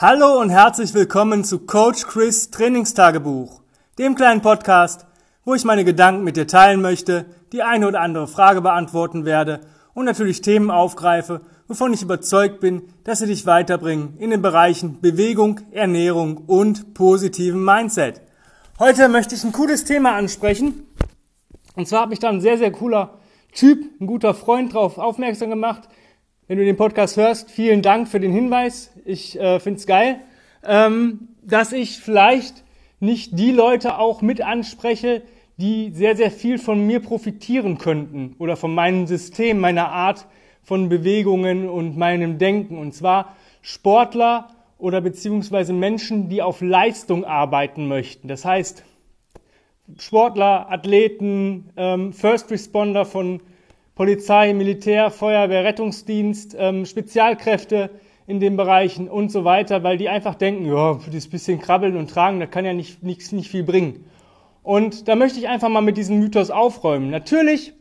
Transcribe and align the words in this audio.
Hallo 0.00 0.40
und 0.40 0.50
herzlich 0.50 0.94
willkommen 0.94 1.42
zu 1.42 1.58
Coach 1.58 2.06
Chris 2.06 2.52
Trainingstagebuch, 2.52 3.62
dem 3.98 4.14
kleinen 4.14 4.42
Podcast, 4.42 5.06
wo 5.44 5.56
ich 5.56 5.64
meine 5.64 5.84
Gedanken 5.84 6.22
mit 6.22 6.36
dir 6.36 6.46
teilen 6.46 6.80
möchte, 6.80 7.26
die 7.50 7.64
eine 7.64 7.88
oder 7.88 8.00
andere 8.00 8.28
Frage 8.28 8.60
beantworten 8.60 9.24
werde 9.24 9.58
und 9.94 10.04
natürlich 10.04 10.40
Themen 10.40 10.70
aufgreife, 10.70 11.40
wovon 11.66 11.92
ich 11.92 12.02
überzeugt 12.02 12.60
bin, 12.60 12.82
dass 13.02 13.18
sie 13.18 13.26
dich 13.26 13.44
weiterbringen 13.44 14.16
in 14.18 14.30
den 14.30 14.40
Bereichen 14.40 15.00
Bewegung, 15.00 15.62
Ernährung 15.72 16.44
und 16.46 16.94
positiven 16.94 17.64
Mindset. 17.64 18.20
Heute 18.78 19.08
möchte 19.08 19.34
ich 19.34 19.42
ein 19.42 19.50
cooles 19.50 19.84
Thema 19.84 20.14
ansprechen. 20.14 20.86
Und 21.74 21.88
zwar 21.88 22.02
hat 22.02 22.10
mich 22.10 22.20
da 22.20 22.28
ein 22.28 22.40
sehr, 22.40 22.56
sehr 22.56 22.70
cooler 22.70 23.18
Typ, 23.52 23.80
ein 24.00 24.06
guter 24.06 24.34
Freund 24.34 24.74
drauf 24.74 24.96
aufmerksam 24.96 25.50
gemacht, 25.50 25.88
wenn 26.48 26.56
du 26.56 26.64
den 26.64 26.76
Podcast 26.76 27.18
hörst, 27.18 27.50
vielen 27.50 27.82
Dank 27.82 28.08
für 28.08 28.20
den 28.20 28.32
Hinweis. 28.32 28.90
Ich 29.04 29.38
äh, 29.38 29.60
finde 29.60 29.80
es 29.80 29.86
geil, 29.86 30.16
ähm, 30.64 31.28
dass 31.42 31.72
ich 31.72 31.98
vielleicht 31.98 32.64
nicht 33.00 33.38
die 33.38 33.52
Leute 33.52 33.98
auch 33.98 34.22
mit 34.22 34.40
anspreche, 34.40 35.22
die 35.58 35.90
sehr, 35.90 36.16
sehr 36.16 36.30
viel 36.30 36.58
von 36.58 36.86
mir 36.86 37.00
profitieren 37.00 37.76
könnten 37.76 38.34
oder 38.38 38.56
von 38.56 38.74
meinem 38.74 39.06
System, 39.06 39.60
meiner 39.60 39.90
Art 39.90 40.26
von 40.62 40.88
Bewegungen 40.88 41.68
und 41.68 41.98
meinem 41.98 42.38
Denken. 42.38 42.78
Und 42.78 42.94
zwar 42.94 43.36
Sportler 43.60 44.48
oder 44.78 45.02
beziehungsweise 45.02 45.74
Menschen, 45.74 46.30
die 46.30 46.40
auf 46.40 46.62
Leistung 46.62 47.26
arbeiten 47.26 47.88
möchten. 47.88 48.26
Das 48.26 48.46
heißt, 48.46 48.84
Sportler, 49.98 50.70
Athleten, 50.70 51.68
ähm, 51.76 52.14
First 52.14 52.50
Responder 52.50 53.04
von 53.04 53.40
Polizei, 53.98 54.54
Militär, 54.54 55.10
Feuerwehr, 55.10 55.64
Rettungsdienst, 55.64 56.54
ähm, 56.56 56.86
Spezialkräfte 56.86 57.90
in 58.28 58.38
den 58.38 58.56
Bereichen 58.56 59.08
und 59.08 59.32
so 59.32 59.44
weiter, 59.44 59.82
weil 59.82 59.98
die 59.98 60.08
einfach 60.08 60.36
denken, 60.36 60.66
ja, 60.66 61.00
das 61.12 61.26
bisschen 61.26 61.58
krabbeln 61.58 61.96
und 61.96 62.08
tragen, 62.08 62.38
das 62.38 62.48
kann 62.48 62.64
ja 62.64 62.74
nicht, 62.74 63.02
nicht, 63.02 63.32
nicht 63.32 63.50
viel 63.50 63.64
bringen. 63.64 64.04
Und 64.62 65.08
da 65.08 65.16
möchte 65.16 65.40
ich 65.40 65.48
einfach 65.48 65.68
mal 65.68 65.80
mit 65.80 65.96
diesem 65.96 66.20
Mythos 66.20 66.50
aufräumen. 66.50 67.10
Natürlich 67.10 67.72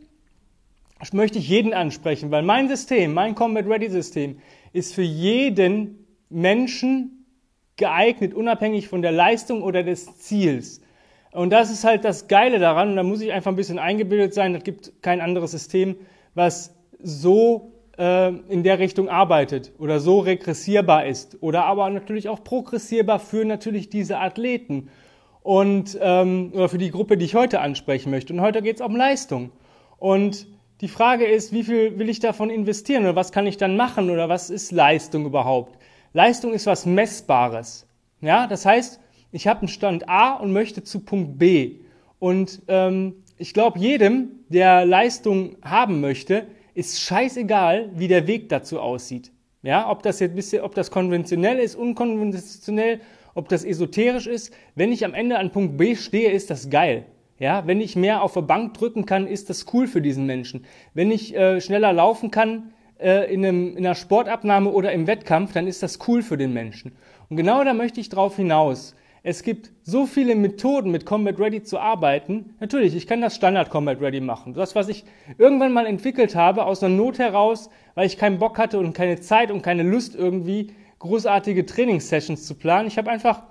möchte 1.13 1.37
ich 1.37 1.49
jeden 1.49 1.75
ansprechen, 1.75 2.31
weil 2.31 2.41
mein 2.41 2.67
System, 2.67 3.13
mein 3.13 3.35
Combat 3.35 3.67
Ready 3.67 3.89
System, 3.89 4.39
ist 4.73 4.95
für 4.95 5.03
jeden 5.03 6.07
Menschen 6.31 7.27
geeignet, 7.75 8.33
unabhängig 8.33 8.87
von 8.87 9.03
der 9.03 9.11
Leistung 9.11 9.61
oder 9.61 9.83
des 9.83 10.17
Ziels. 10.17 10.81
Und 11.38 11.52
das 11.52 11.69
ist 11.69 11.83
halt 11.83 12.03
das 12.03 12.27
Geile 12.27 12.57
daran. 12.57 12.89
Und 12.89 12.95
da 12.95 13.03
muss 13.03 13.21
ich 13.21 13.31
einfach 13.31 13.52
ein 13.52 13.55
bisschen 13.55 13.77
eingebildet 13.77 14.33
sein. 14.33 14.55
Es 14.55 14.63
gibt 14.63 15.03
kein 15.03 15.21
anderes 15.21 15.52
System, 15.52 15.95
was 16.33 16.75
so 16.99 17.73
äh, 17.99 18.30
in 18.49 18.63
der 18.63 18.80
Richtung 18.80 19.07
arbeitet 19.07 19.71
oder 19.77 19.99
so 19.99 20.19
regressierbar 20.19 21.05
ist 21.05 21.38
oder 21.41 21.65
aber 21.65 21.91
natürlich 21.91 22.27
auch 22.27 22.43
progressierbar 22.43 23.19
für 23.19 23.45
natürlich 23.45 23.89
diese 23.91 24.17
Athleten 24.17 24.89
und 25.43 25.95
ähm, 26.02 26.53
oder 26.55 26.69
für 26.69 26.80
die 26.80 26.89
Gruppe, 26.89 27.17
die 27.17 27.25
ich 27.25 27.35
heute 27.35 27.59
ansprechen 27.59 28.09
möchte. 28.09 28.33
Und 28.33 28.41
heute 28.41 28.63
geht 28.63 28.77
es 28.77 28.81
um 28.81 28.95
Leistung. 28.95 29.52
Und 29.99 30.47
die 30.81 30.88
Frage 30.88 31.25
ist, 31.25 31.53
wie 31.53 31.63
viel 31.63 31.99
will 31.99 32.09
ich 32.09 32.19
davon 32.19 32.49
investieren 32.49 33.03
oder 33.03 33.15
was 33.15 33.31
kann 33.31 33.45
ich 33.45 33.58
dann 33.58 33.77
machen 33.77 34.09
oder 34.09 34.27
was 34.27 34.49
ist 34.49 34.71
Leistung 34.71 35.27
überhaupt? 35.27 35.77
Leistung 36.13 36.53
ist 36.53 36.65
was 36.65 36.88
Messbares. 36.88 37.88
Ja, 38.21 38.47
das 38.47 38.65
heißt, 38.65 38.99
ich 39.31 39.47
habe 39.47 39.61
einen 39.61 39.67
Stand 39.67 40.09
A 40.09 40.33
und 40.36 40.53
möchte 40.53 40.83
zu 40.83 41.02
Punkt 41.02 41.38
B. 41.38 41.75
Und 42.20 42.61
ähm, 42.67 43.16
ich 43.38 43.53
glaube, 43.53 43.80
jedem, 43.80 44.30
der 44.50 44.86
Leistung 44.86 45.58
haben 45.61 46.02
möchte, 46.02 46.47
ist 46.73 47.02
scheißegal, 47.02 47.89
wie 47.95 48.08
der 48.08 48.28
Weg 48.28 48.50
dazu 48.50 48.80
aussieht. 48.80 49.31
Ja, 49.64 49.89
ob 49.89 50.03
das 50.03 50.20
jetzt 50.20 50.36
bisschen, 50.36 50.64
ob 50.64 50.75
das 50.75 50.92
konventionell 50.92 51.58
ist, 51.59 51.75
unkonventionell, 51.75 53.02
ob 53.33 53.50
das 53.50 53.64
esoterisch 53.64 54.28
ist. 54.28 54.53
Wenn 54.75 54.92
ich 54.92 55.03
am 55.03 55.14
Ende 55.14 55.38
an 55.38 55.52
Punkt 55.52 55.78
B 55.78 55.95
stehe, 55.95 56.31
ist 56.31 56.50
das 56.50 56.70
geil. 56.70 57.05
Ja, 57.39 57.67
wenn 57.67 57.81
ich 57.81 57.95
mehr 57.95 58.23
auf 58.23 58.33
der 58.33 58.42
Bank 58.42 58.73
drücken 58.73 59.05
kann, 59.05 59.28
ist 59.28 59.50
das 59.50 59.66
cool 59.73 59.87
für 59.87 60.02
diesen 60.02 60.26
Menschen. 60.26 60.66
Wenn 60.93 61.11
ich 61.11 61.36
äh, 61.36 61.61
schneller 61.61 61.93
laufen 61.93 62.32
kann 62.32 62.73
äh, 62.99 63.32
in, 63.32 63.45
einem, 63.45 63.77
in 63.77 63.86
einer 63.86 63.93
Sportabnahme 63.93 64.71
oder 64.71 64.92
im 64.92 65.05
Wettkampf, 65.05 65.54
dann 65.54 65.67
ist 65.67 65.83
das 65.83 65.99
cool 66.08 66.23
für 66.23 66.37
den 66.37 66.54
Menschen. 66.54 66.93
Und 67.30 67.37
genau 67.37 67.64
da 67.64 67.73
möchte 67.73 67.99
ich 67.99 68.10
drauf 68.10 68.37
hinaus. 68.37 68.95
Es 69.23 69.44
gibt 69.44 69.72
so 69.83 70.05
viele 70.05 70.36
Methoden, 70.36 70.92
mit 70.92 71.05
Combat 71.05 71.39
Ready 71.39 71.64
zu 71.64 71.80
arbeiten. 71.80 72.55
Natürlich, 72.60 72.95
ich 72.95 73.08
kann 73.08 73.22
das 73.22 73.36
Standard 73.36 73.70
Combat 73.70 74.00
Ready 74.00 74.22
machen. 74.22 74.54
Das, 74.54 74.76
was 74.76 74.88
ich 74.88 75.05
irgendwann 75.38 75.73
mal 75.73 75.86
entwickelt 75.86 76.36
habe, 76.36 76.66
aus 76.66 76.83
einer 76.83 76.95
Not 76.95 77.20
heraus, 77.20 77.70
weil 77.95 78.08
ich 78.08 78.17
keinen 78.17 78.39
Bock 78.39 78.58
hatte 78.58 78.80
und 78.80 78.94
keine 78.94 79.20
Zeit 79.20 79.52
und 79.52 79.61
keine 79.61 79.83
Lust 79.83 80.16
irgendwie, 80.16 80.72
großartige 81.00 81.66
Trainingssessions 81.66 82.45
zu 82.45 82.55
planen. 82.55 82.88
Ich 82.88 82.98
habe 82.98 83.10
einfach 83.10 83.44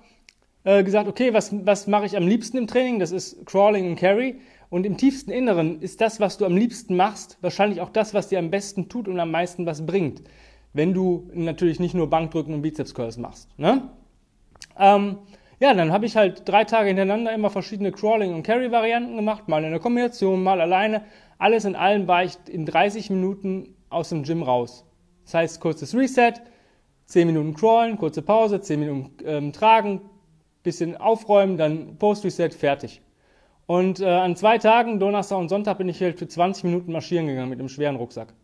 äh, 0.64 0.82
gesagt, 0.82 1.08
okay, 1.08 1.32
was, 1.32 1.54
was 1.64 1.86
mache 1.86 2.06
ich 2.06 2.16
am 2.16 2.26
liebsten 2.26 2.56
im 2.56 2.66
Training? 2.66 2.98
Das 2.98 3.12
ist 3.12 3.46
Crawling 3.46 3.88
und 3.90 3.96
Carry. 3.96 4.40
Und 4.68 4.84
im 4.84 4.96
tiefsten 4.96 5.30
Inneren 5.30 5.80
ist 5.80 6.00
das, 6.00 6.18
was 6.18 6.38
du 6.38 6.44
am 6.44 6.56
liebsten 6.56 6.96
machst, 6.96 7.38
wahrscheinlich 7.40 7.80
auch 7.80 7.90
das, 7.90 8.14
was 8.14 8.28
dir 8.28 8.38
am 8.38 8.50
besten 8.50 8.88
tut 8.88 9.06
und 9.06 9.20
am 9.20 9.30
meisten 9.30 9.64
was 9.64 9.86
bringt. 9.86 10.22
Wenn 10.72 10.92
du 10.92 11.30
natürlich 11.34 11.78
nicht 11.78 11.94
nur 11.94 12.10
Bankdrücken 12.10 12.52
und 12.52 12.62
Bizeps 12.62 12.94
Curls 12.94 13.16
machst. 13.16 13.48
Ne? 13.58 13.88
Ähm, 14.78 15.18
ja, 15.58 15.72
dann 15.72 15.92
habe 15.92 16.06
ich 16.06 16.16
halt 16.16 16.48
drei 16.48 16.64
Tage 16.64 16.88
hintereinander 16.88 17.32
immer 17.32 17.50
verschiedene 17.50 17.92
Crawling- 17.92 18.34
und 18.34 18.42
Carry-Varianten 18.42 19.16
gemacht, 19.16 19.48
mal 19.48 19.64
in 19.64 19.70
der 19.70 19.80
Kombination, 19.80 20.42
mal 20.42 20.60
alleine. 20.60 21.02
Alles 21.38 21.64
in 21.64 21.76
allem 21.76 22.06
war 22.06 22.24
ich 22.24 22.36
in 22.48 22.66
30 22.66 23.10
Minuten 23.10 23.74
aus 23.88 24.10
dem 24.10 24.22
Gym 24.22 24.42
raus. 24.42 24.84
Das 25.24 25.34
heißt, 25.34 25.60
kurzes 25.60 25.94
Reset, 25.94 26.34
10 27.06 27.26
Minuten 27.26 27.54
Crawlen, 27.54 27.96
kurze 27.96 28.22
Pause, 28.22 28.60
10 28.60 28.80
Minuten 28.80 29.16
ähm, 29.24 29.52
Tragen, 29.52 30.02
bisschen 30.62 30.96
aufräumen, 30.96 31.56
dann 31.56 31.96
Post-Reset, 31.96 32.50
fertig. 32.50 33.00
Und 33.66 34.00
äh, 34.00 34.06
an 34.06 34.36
zwei 34.36 34.58
Tagen, 34.58 35.00
Donnerstag 35.00 35.38
und 35.38 35.48
Sonntag, 35.48 35.78
bin 35.78 35.88
ich 35.88 36.00
halt 36.00 36.18
für 36.18 36.28
20 36.28 36.64
Minuten 36.64 36.92
marschieren 36.92 37.26
gegangen 37.26 37.48
mit 37.48 37.58
einem 37.58 37.68
schweren 37.68 37.96
Rucksack. 37.96 38.34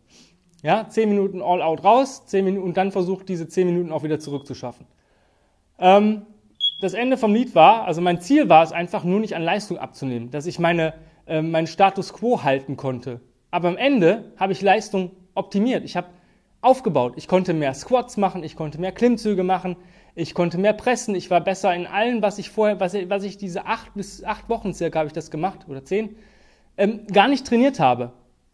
Ja, 0.63 0.87
10 0.87 1.09
Minuten 1.09 1.41
All-Out 1.41 1.83
raus, 1.83 2.25
10 2.25 2.45
Minuten 2.45 2.67
und 2.67 2.77
dann 2.77 2.91
versucht, 2.91 3.29
diese 3.29 3.47
10 3.47 3.67
Minuten 3.67 3.91
auch 3.91 4.03
wieder 4.03 4.19
zurückzuschaffen. 4.19 4.87
Ähm, 5.79 6.23
das 6.83 6.93
Ende 6.93 7.15
vom 7.15 7.33
Lied 7.33 7.55
war, 7.55 7.85
also 7.85 8.01
mein 8.01 8.19
Ziel 8.19 8.49
war 8.49 8.61
es 8.61 8.73
einfach 8.73 9.05
nur 9.05 9.21
nicht 9.21 9.35
an 9.35 9.41
Leistung 9.41 9.77
abzunehmen, 9.77 10.31
dass 10.31 10.45
ich 10.45 10.59
meine, 10.59 10.93
äh, 11.25 11.41
meinen 11.41 11.67
Status 11.67 12.11
quo 12.11 12.43
halten 12.43 12.75
konnte. 12.75 13.21
Aber 13.51 13.69
am 13.69 13.77
Ende 13.77 14.33
habe 14.35 14.51
ich 14.51 14.61
Leistung 14.61 15.11
optimiert. 15.33 15.85
Ich 15.85 15.95
habe 15.95 16.07
aufgebaut. 16.59 17.13
Ich 17.15 17.27
konnte 17.27 17.53
mehr 17.53 17.73
Squats 17.73 18.17
machen, 18.17 18.43
ich 18.43 18.57
konnte 18.57 18.81
mehr 18.81 18.91
Klimmzüge 18.91 19.43
machen, 19.43 19.77
ich 20.15 20.33
konnte 20.33 20.57
mehr 20.57 20.73
pressen, 20.73 21.15
ich 21.15 21.29
war 21.29 21.39
besser 21.39 21.73
in 21.73 21.87
allem, 21.87 22.21
was 22.21 22.37
ich 22.37 22.49
vorher, 22.49 22.79
was 22.81 22.93
ich, 22.93 23.09
was 23.09 23.23
ich 23.23 23.37
diese 23.37 23.65
acht 23.65 23.93
bis 23.93 24.23
acht 24.23 24.49
Wochen 24.49 24.73
circa 24.73 24.99
habe 24.99 25.07
ich 25.07 25.13
das 25.13 25.31
gemacht 25.31 25.65
oder 25.69 25.85
zehn, 25.85 26.17
ähm, 26.77 27.07
gar 27.07 27.29
nicht 27.29 27.47
trainiert 27.47 27.79
habe, 27.79 28.11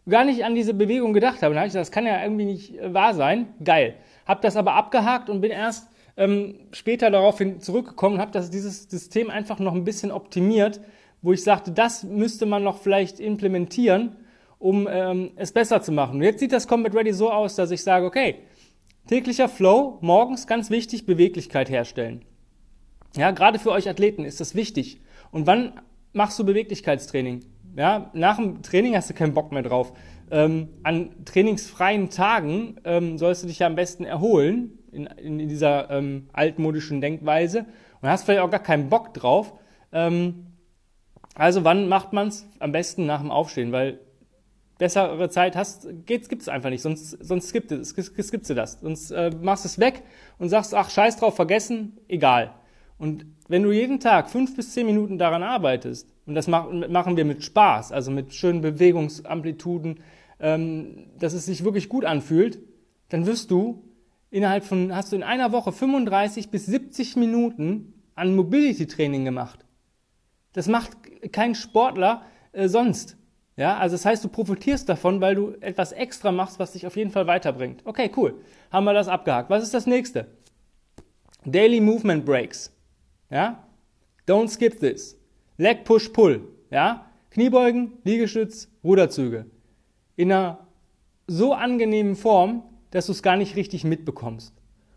gar 0.08 0.24
nicht 0.24 0.44
an 0.44 0.54
diese 0.54 0.74
Bewegung 0.74 1.12
gedacht 1.12 1.42
habe. 1.42 1.54
Da 1.54 1.60
habe 1.60 1.66
ich 1.66 1.72
gesagt, 1.72 1.88
das 1.88 1.92
kann 1.92 2.06
ja 2.06 2.22
irgendwie 2.22 2.44
nicht 2.44 2.78
äh, 2.78 2.94
wahr 2.94 3.14
sein. 3.14 3.48
Geil. 3.62 3.94
Habe 4.24 4.40
das 4.42 4.56
aber 4.56 4.74
abgehakt 4.74 5.28
und 5.28 5.40
bin 5.40 5.50
erst 5.50 5.89
ähm, 6.20 6.54
später 6.72 7.10
daraufhin 7.10 7.60
zurückgekommen 7.60 8.16
und 8.16 8.20
habe 8.20 8.30
das, 8.30 8.50
dieses 8.50 8.84
System 8.84 9.30
einfach 9.30 9.58
noch 9.58 9.74
ein 9.74 9.84
bisschen 9.84 10.12
optimiert, 10.12 10.80
wo 11.22 11.32
ich 11.32 11.42
sagte, 11.42 11.72
das 11.72 12.04
müsste 12.04 12.44
man 12.44 12.62
noch 12.62 12.78
vielleicht 12.78 13.20
implementieren, 13.20 14.16
um 14.58 14.86
ähm, 14.90 15.30
es 15.36 15.50
besser 15.50 15.80
zu 15.80 15.92
machen. 15.92 16.16
Und 16.16 16.22
jetzt 16.22 16.40
sieht 16.40 16.52
das 16.52 16.68
Combat 16.68 16.94
Ready 16.94 17.14
so 17.14 17.30
aus, 17.32 17.56
dass 17.56 17.70
ich 17.70 17.82
sage, 17.82 18.04
okay, 18.04 18.36
täglicher 19.06 19.48
Flow, 19.48 19.96
morgens 20.02 20.46
ganz 20.46 20.68
wichtig, 20.68 21.06
Beweglichkeit 21.06 21.70
herstellen. 21.70 22.22
Ja, 23.16 23.30
gerade 23.30 23.58
für 23.58 23.70
euch 23.70 23.88
Athleten 23.88 24.24
ist 24.24 24.40
das 24.40 24.54
wichtig. 24.54 25.00
Und 25.30 25.46
wann 25.46 25.80
machst 26.12 26.38
du 26.38 26.44
Beweglichkeitstraining? 26.44 27.40
Ja, 27.76 28.10
nach 28.12 28.36
dem 28.36 28.62
Training 28.62 28.94
hast 28.94 29.08
du 29.08 29.14
keinen 29.14 29.32
Bock 29.32 29.52
mehr 29.52 29.62
drauf. 29.62 29.94
Ähm, 30.30 30.68
an 30.82 31.24
trainingsfreien 31.24 32.10
Tagen 32.10 32.76
ähm, 32.84 33.16
sollst 33.16 33.42
du 33.42 33.46
dich 33.46 33.60
ja 33.60 33.66
am 33.66 33.74
besten 33.74 34.04
erholen, 34.04 34.79
in, 34.92 35.06
in 35.06 35.48
dieser 35.48 35.90
ähm, 35.90 36.28
altmodischen 36.32 37.00
Denkweise 37.00 37.66
und 38.00 38.08
hast 38.08 38.24
vielleicht 38.24 38.40
auch 38.40 38.50
gar 38.50 38.62
keinen 38.62 38.88
Bock 38.88 39.14
drauf. 39.14 39.52
Ähm, 39.92 40.46
also 41.34 41.64
wann 41.64 41.88
macht 41.88 42.12
man 42.12 42.28
es? 42.28 42.46
Am 42.58 42.72
besten 42.72 43.06
nach 43.06 43.20
dem 43.20 43.30
Aufstehen, 43.30 43.72
weil 43.72 44.00
bessere 44.78 45.28
Zeit 45.28 45.56
hast, 45.56 45.86
gibt 46.06 46.32
es 46.32 46.48
einfach 46.48 46.70
nicht, 46.70 46.82
sonst, 46.82 47.10
sonst 47.20 47.48
skippt 47.48 47.70
es, 47.70 47.90
skippst 47.90 48.50
du 48.50 48.54
das. 48.54 48.80
Sonst 48.80 49.10
äh, 49.10 49.30
machst 49.40 49.64
es 49.64 49.78
weg 49.78 50.02
und 50.38 50.48
sagst, 50.48 50.74
ach, 50.74 50.90
scheiß 50.90 51.18
drauf, 51.18 51.36
vergessen, 51.36 51.98
egal. 52.08 52.54
Und 52.98 53.26
wenn 53.48 53.62
du 53.62 53.72
jeden 53.72 54.00
Tag 54.00 54.30
fünf 54.30 54.56
bis 54.56 54.72
zehn 54.72 54.86
Minuten 54.86 55.18
daran 55.18 55.42
arbeitest, 55.42 56.08
und 56.26 56.34
das 56.34 56.48
machen 56.48 57.16
wir 57.16 57.24
mit 57.24 57.44
Spaß, 57.44 57.92
also 57.92 58.10
mit 58.10 58.34
schönen 58.34 58.60
Bewegungsamplituden, 58.60 60.00
ähm, 60.38 61.08
dass 61.18 61.34
es 61.34 61.46
sich 61.46 61.64
wirklich 61.64 61.88
gut 61.88 62.04
anfühlt, 62.04 62.58
dann 63.10 63.26
wirst 63.26 63.50
du 63.50 63.82
innerhalb 64.30 64.64
von, 64.64 64.94
hast 64.94 65.12
du 65.12 65.16
in 65.16 65.22
einer 65.22 65.52
Woche 65.52 65.72
35 65.72 66.50
bis 66.50 66.66
70 66.66 67.16
Minuten 67.16 67.94
an 68.14 68.34
Mobility 68.34 68.86
Training 68.86 69.24
gemacht. 69.24 69.64
Das 70.52 70.68
macht 70.68 70.92
kein 71.32 71.54
Sportler 71.54 72.22
äh, 72.52 72.68
sonst. 72.68 73.16
Ja, 73.56 73.76
also 73.76 73.94
das 73.94 74.06
heißt, 74.06 74.24
du 74.24 74.28
profitierst 74.28 74.88
davon, 74.88 75.20
weil 75.20 75.34
du 75.34 75.52
etwas 75.60 75.92
extra 75.92 76.32
machst, 76.32 76.58
was 76.58 76.72
dich 76.72 76.86
auf 76.86 76.96
jeden 76.96 77.10
Fall 77.10 77.26
weiterbringt. 77.26 77.82
Okay, 77.84 78.10
cool. 78.16 78.40
Haben 78.70 78.84
wir 78.84 78.94
das 78.94 79.08
abgehakt. 79.08 79.50
Was 79.50 79.62
ist 79.62 79.74
das 79.74 79.86
nächste? 79.86 80.28
Daily 81.44 81.80
Movement 81.80 82.24
Breaks. 82.24 82.72
Ja? 83.30 83.62
Don't 84.26 84.48
skip 84.48 84.80
this. 84.80 85.18
Leg 85.58 85.84
Push 85.84 86.08
Pull. 86.08 86.48
Ja? 86.70 87.06
Kniebeugen, 87.30 87.92
Liegestütz, 88.04 88.68
Ruderzüge. 88.82 89.46
In 90.16 90.32
einer 90.32 90.66
so 91.26 91.52
angenehmen 91.52 92.16
Form, 92.16 92.62
dass 92.90 93.06
du 93.06 93.12
es 93.12 93.22
gar 93.22 93.36
nicht 93.36 93.56
richtig 93.56 93.84
mitbekommst. 93.84 94.54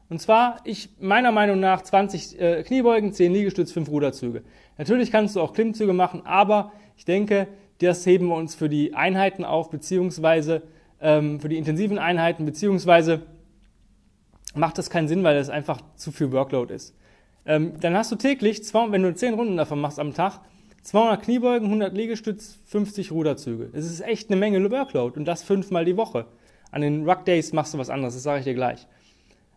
Und 0.10 0.20
zwar, 0.20 0.58
ich 0.64 0.90
meiner 1.00 1.32
Meinung 1.32 1.60
nach 1.60 1.82
20 1.82 2.40
äh, 2.40 2.64
Kniebeugen, 2.64 3.14
10 3.14 3.34
Liegestütz, 3.34 3.72
5 3.72 3.90
Ruderzüge. 3.90 4.44
Natürlich 4.78 5.12
kannst 5.12 5.36
du 5.36 5.42
auch 5.42 5.54
Klimmzüge 5.54 5.94
machen, 5.94 6.26
aber 6.26 6.72
ich 6.98 7.06
denke, 7.06 7.48
das 7.80 8.06
heben 8.06 8.28
wir 8.28 8.36
uns 8.36 8.56
für 8.56 8.70
die 8.70 8.94
Einheiten 8.94 9.44
auf, 9.44 9.70
beziehungsweise 9.70 10.64
ähm, 11.02 11.40
für 11.40 11.50
die 11.50 11.58
intensiven 11.58 11.98
Einheiten, 11.98 12.46
beziehungsweise 12.46 13.24
macht 14.56 14.78
das 14.78 14.90
keinen 14.90 15.08
Sinn, 15.08 15.24
weil 15.24 15.36
das 15.36 15.50
einfach 15.50 15.82
zu 15.96 16.12
viel 16.12 16.32
Workload 16.32 16.74
ist. 16.74 16.96
Ähm, 17.46 17.74
dann 17.80 17.96
hast 17.96 18.12
du 18.12 18.16
täglich, 18.16 18.64
zwei, 18.64 18.92
wenn 18.92 19.04
du 19.04 19.14
10 19.14 19.34
Runden 19.34 19.58
davon 19.58 19.82
machst 19.82 20.00
am 20.00 20.14
Tag, 20.14 20.40
200 20.84 21.24
Kniebeugen, 21.24 21.68
100 21.68 21.94
Liegestütz, 21.94 22.60
50 22.66 23.12
Ruderzüge. 23.12 23.70
Es 23.74 23.86
ist 23.86 24.02
echt 24.02 24.30
eine 24.30 24.40
Menge 24.40 24.70
Workload 24.70 25.18
und 25.18 25.26
das 25.26 25.44
fünfmal 25.44 25.86
die 25.86 25.98
Woche. 25.98 26.26
An 26.74 26.82
den 26.82 27.08
Ruck 27.08 27.24
Days 27.26 27.54
machst 27.54 27.76
du 27.76 27.78
was 27.78 27.92
anderes, 27.92 28.16
das 28.16 28.24
sage 28.24 28.40
ich 28.40 28.46
dir 28.46 28.56
gleich. 28.56 28.88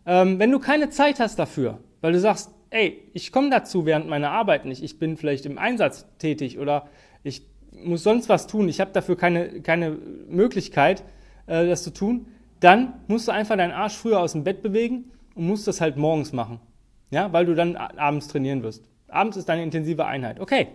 Ähm, 0.05 0.37
wenn 0.37 0.51
du 0.51 0.59
keine 0.59 0.91
Zeit 0.91 1.19
hast 1.19 1.39
dafür, 1.39 1.79
weil 1.99 2.13
du 2.13 2.19
sagst, 2.19 2.51
ey, 2.69 3.01
ich 3.13 3.31
komme 3.31 3.49
dazu 3.49 3.87
während 3.87 4.07
meiner 4.07 4.29
Arbeit 4.29 4.65
nicht, 4.65 4.83
ich 4.83 4.99
bin 4.99 5.17
vielleicht 5.17 5.47
im 5.47 5.57
Einsatz 5.57 6.05
tätig 6.19 6.59
oder 6.59 6.87
ich 7.23 7.41
muss 7.71 8.03
sonst 8.03 8.29
was 8.29 8.45
tun, 8.45 8.69
ich 8.69 8.79
habe 8.79 8.91
dafür 8.91 9.17
keine, 9.17 9.61
keine 9.61 9.97
Möglichkeit, 10.29 11.03
äh, 11.47 11.65
das 11.65 11.81
zu 11.81 11.89
tun, 11.91 12.27
dann 12.59 12.93
musst 13.07 13.27
du 13.27 13.31
einfach 13.31 13.57
deinen 13.57 13.71
Arsch 13.71 13.95
früher 13.95 14.19
aus 14.19 14.33
dem 14.33 14.43
Bett 14.43 14.61
bewegen 14.61 15.11
und 15.33 15.47
musst 15.47 15.67
das 15.67 15.81
halt 15.81 15.97
morgens 15.97 16.33
machen. 16.33 16.59
Ja, 17.09 17.33
weil 17.33 17.47
du 17.47 17.55
dann 17.55 17.75
abends 17.75 18.27
trainieren 18.27 18.61
wirst. 18.61 18.83
Abends 19.07 19.37
ist 19.37 19.49
deine 19.49 19.63
intensive 19.63 20.05
Einheit. 20.05 20.39
Okay. 20.39 20.67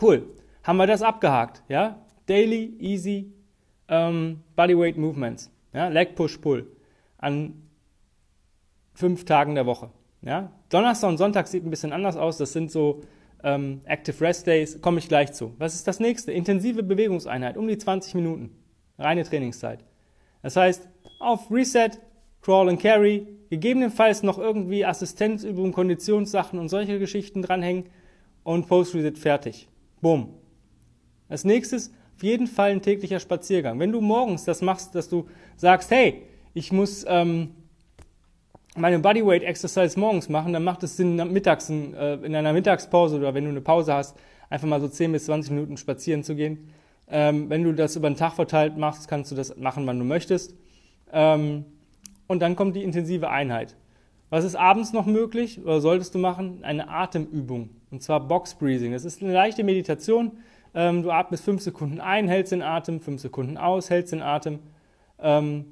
Cool. 0.00 0.26
Haben 0.64 0.78
wir 0.78 0.88
das 0.88 1.02
abgehakt. 1.02 1.62
Ja? 1.68 1.98
Daily, 2.26 2.74
easy, 2.80 3.32
ähm, 3.88 4.40
Bodyweight 4.54 4.96
Movements. 4.96 5.50
Ja? 5.72 5.88
Leg, 5.88 6.14
Push, 6.14 6.38
Pull. 6.38 6.66
An 7.18 7.54
fünf 8.94 9.24
Tagen 9.24 9.54
der 9.54 9.66
Woche. 9.66 9.90
Ja? 10.22 10.50
Donnerstag 10.68 11.10
und 11.10 11.18
Sonntag 11.18 11.48
sieht 11.48 11.64
ein 11.64 11.70
bisschen 11.70 11.92
anders 11.92 12.16
aus. 12.16 12.38
Das 12.38 12.52
sind 12.52 12.70
so 12.70 13.02
ähm, 13.42 13.80
Active 13.84 14.20
Rest 14.20 14.46
Days. 14.46 14.80
Komme 14.80 14.98
ich 14.98 15.08
gleich 15.08 15.32
zu. 15.32 15.54
Was 15.58 15.74
ist 15.74 15.86
das 15.86 16.00
nächste? 16.00 16.32
Intensive 16.32 16.82
Bewegungseinheit. 16.82 17.56
Um 17.56 17.68
die 17.68 17.78
20 17.78 18.14
Minuten. 18.14 18.50
Reine 18.98 19.24
Trainingszeit. 19.24 19.84
Das 20.42 20.56
heißt, 20.56 20.88
auf 21.18 21.50
Reset, 21.50 21.90
Crawl 22.40 22.68
and 22.68 22.80
Carry, 22.80 23.26
gegebenenfalls 23.50 24.22
noch 24.22 24.38
irgendwie 24.38 24.84
Assistenzübungen, 24.84 25.72
Konditionssachen 25.72 26.58
und 26.58 26.68
solche 26.68 26.98
Geschichten 26.98 27.42
dranhängen 27.42 27.84
und 28.42 28.66
Post-Reset 28.66 29.18
fertig. 29.18 29.68
Bumm. 30.00 30.34
Als 31.28 31.44
nächstes 31.44 31.92
auf 32.16 32.22
jeden 32.22 32.46
Fall 32.46 32.70
ein 32.70 32.80
täglicher 32.80 33.20
Spaziergang. 33.20 33.78
Wenn 33.78 33.92
du 33.92 34.00
morgens 34.00 34.44
das 34.44 34.62
machst, 34.62 34.94
dass 34.94 35.08
du 35.08 35.28
sagst, 35.56 35.90
hey, 35.90 36.22
ich 36.54 36.72
muss 36.72 37.04
ähm, 37.06 37.50
meine 38.74 38.98
Bodyweight 38.98 39.42
Exercise 39.42 40.00
morgens 40.00 40.30
machen, 40.30 40.54
dann 40.54 40.64
macht 40.64 40.82
es 40.82 40.96
Sinn, 40.96 41.16
mittags 41.32 41.68
äh, 41.68 42.14
in 42.24 42.34
einer 42.34 42.54
Mittagspause 42.54 43.16
oder 43.16 43.34
wenn 43.34 43.44
du 43.44 43.50
eine 43.50 43.60
Pause 43.60 43.92
hast, 43.92 44.16
einfach 44.48 44.66
mal 44.66 44.80
so 44.80 44.88
10 44.88 45.12
bis 45.12 45.26
20 45.26 45.52
Minuten 45.52 45.76
spazieren 45.76 46.24
zu 46.24 46.34
gehen. 46.34 46.70
Ähm, 47.08 47.50
wenn 47.50 47.62
du 47.62 47.72
das 47.72 47.96
über 47.96 48.08
den 48.08 48.16
Tag 48.16 48.32
verteilt 48.32 48.78
machst, 48.78 49.08
kannst 49.08 49.30
du 49.30 49.36
das 49.36 49.56
machen, 49.56 49.86
wann 49.86 49.98
du 49.98 50.04
möchtest. 50.04 50.54
Ähm, 51.12 51.66
und 52.26 52.40
dann 52.40 52.56
kommt 52.56 52.76
die 52.76 52.82
intensive 52.82 53.28
Einheit. 53.28 53.76
Was 54.30 54.44
ist 54.44 54.56
abends 54.56 54.92
noch 54.92 55.06
möglich 55.06 55.60
oder 55.62 55.80
solltest 55.80 56.14
du 56.14 56.18
machen? 56.18 56.60
Eine 56.62 56.88
Atemübung. 56.88 57.70
Und 57.90 58.02
zwar 58.02 58.20
Box 58.20 58.54
Breathing. 58.54 58.92
Das 58.92 59.04
ist 59.04 59.22
eine 59.22 59.32
leichte 59.32 59.62
Meditation. 59.62 60.32
Ähm, 60.76 61.02
du 61.02 61.10
atmest 61.10 61.42
fünf 61.42 61.62
Sekunden 61.62 62.00
ein, 62.00 62.28
hältst 62.28 62.52
den 62.52 62.62
Atem, 62.62 63.00
fünf 63.00 63.22
Sekunden 63.22 63.56
aus, 63.56 63.88
hältst 63.88 64.12
den 64.12 64.20
Atem. 64.20 64.58
Ähm, 65.18 65.64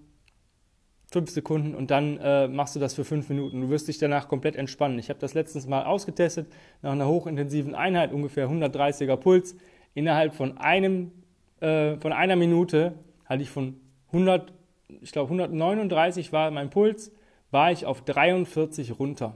fünf 1.12 1.30
Sekunden 1.30 1.74
und 1.74 1.90
dann 1.90 2.16
äh, 2.16 2.48
machst 2.48 2.74
du 2.74 2.80
das 2.80 2.94
für 2.94 3.04
fünf 3.04 3.28
Minuten. 3.28 3.60
Du 3.60 3.68
wirst 3.68 3.86
dich 3.86 3.98
danach 3.98 4.28
komplett 4.28 4.56
entspannen. 4.56 4.98
Ich 4.98 5.10
habe 5.10 5.20
das 5.20 5.34
letztens 5.34 5.66
mal 5.66 5.84
ausgetestet, 5.84 6.50
nach 6.80 6.92
einer 6.92 7.06
hochintensiven 7.06 7.74
Einheit, 7.74 8.12
ungefähr 8.12 8.48
130er 8.48 9.16
Puls. 9.16 9.54
Innerhalb 9.92 10.34
von 10.34 10.56
einem, 10.56 11.12
äh, 11.60 11.96
von 11.98 12.14
einer 12.14 12.34
Minute 12.34 12.94
hatte 13.26 13.42
ich 13.42 13.50
von 13.50 13.76
100, 14.06 14.54
ich 15.02 15.12
glaube 15.12 15.26
139 15.26 16.32
war 16.32 16.50
mein 16.50 16.70
Puls, 16.70 17.12
war 17.50 17.70
ich 17.70 17.84
auf 17.84 18.02
43 18.02 18.98
runter. 18.98 19.34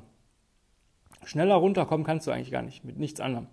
Schneller 1.25 1.57
runterkommen 1.57 2.07
kannst 2.07 2.27
du 2.27 2.31
eigentlich 2.31 2.51
gar 2.51 2.63
nicht, 2.63 2.85
mit 2.85 2.99
nichts 2.99 3.21
anderem. 3.21 3.49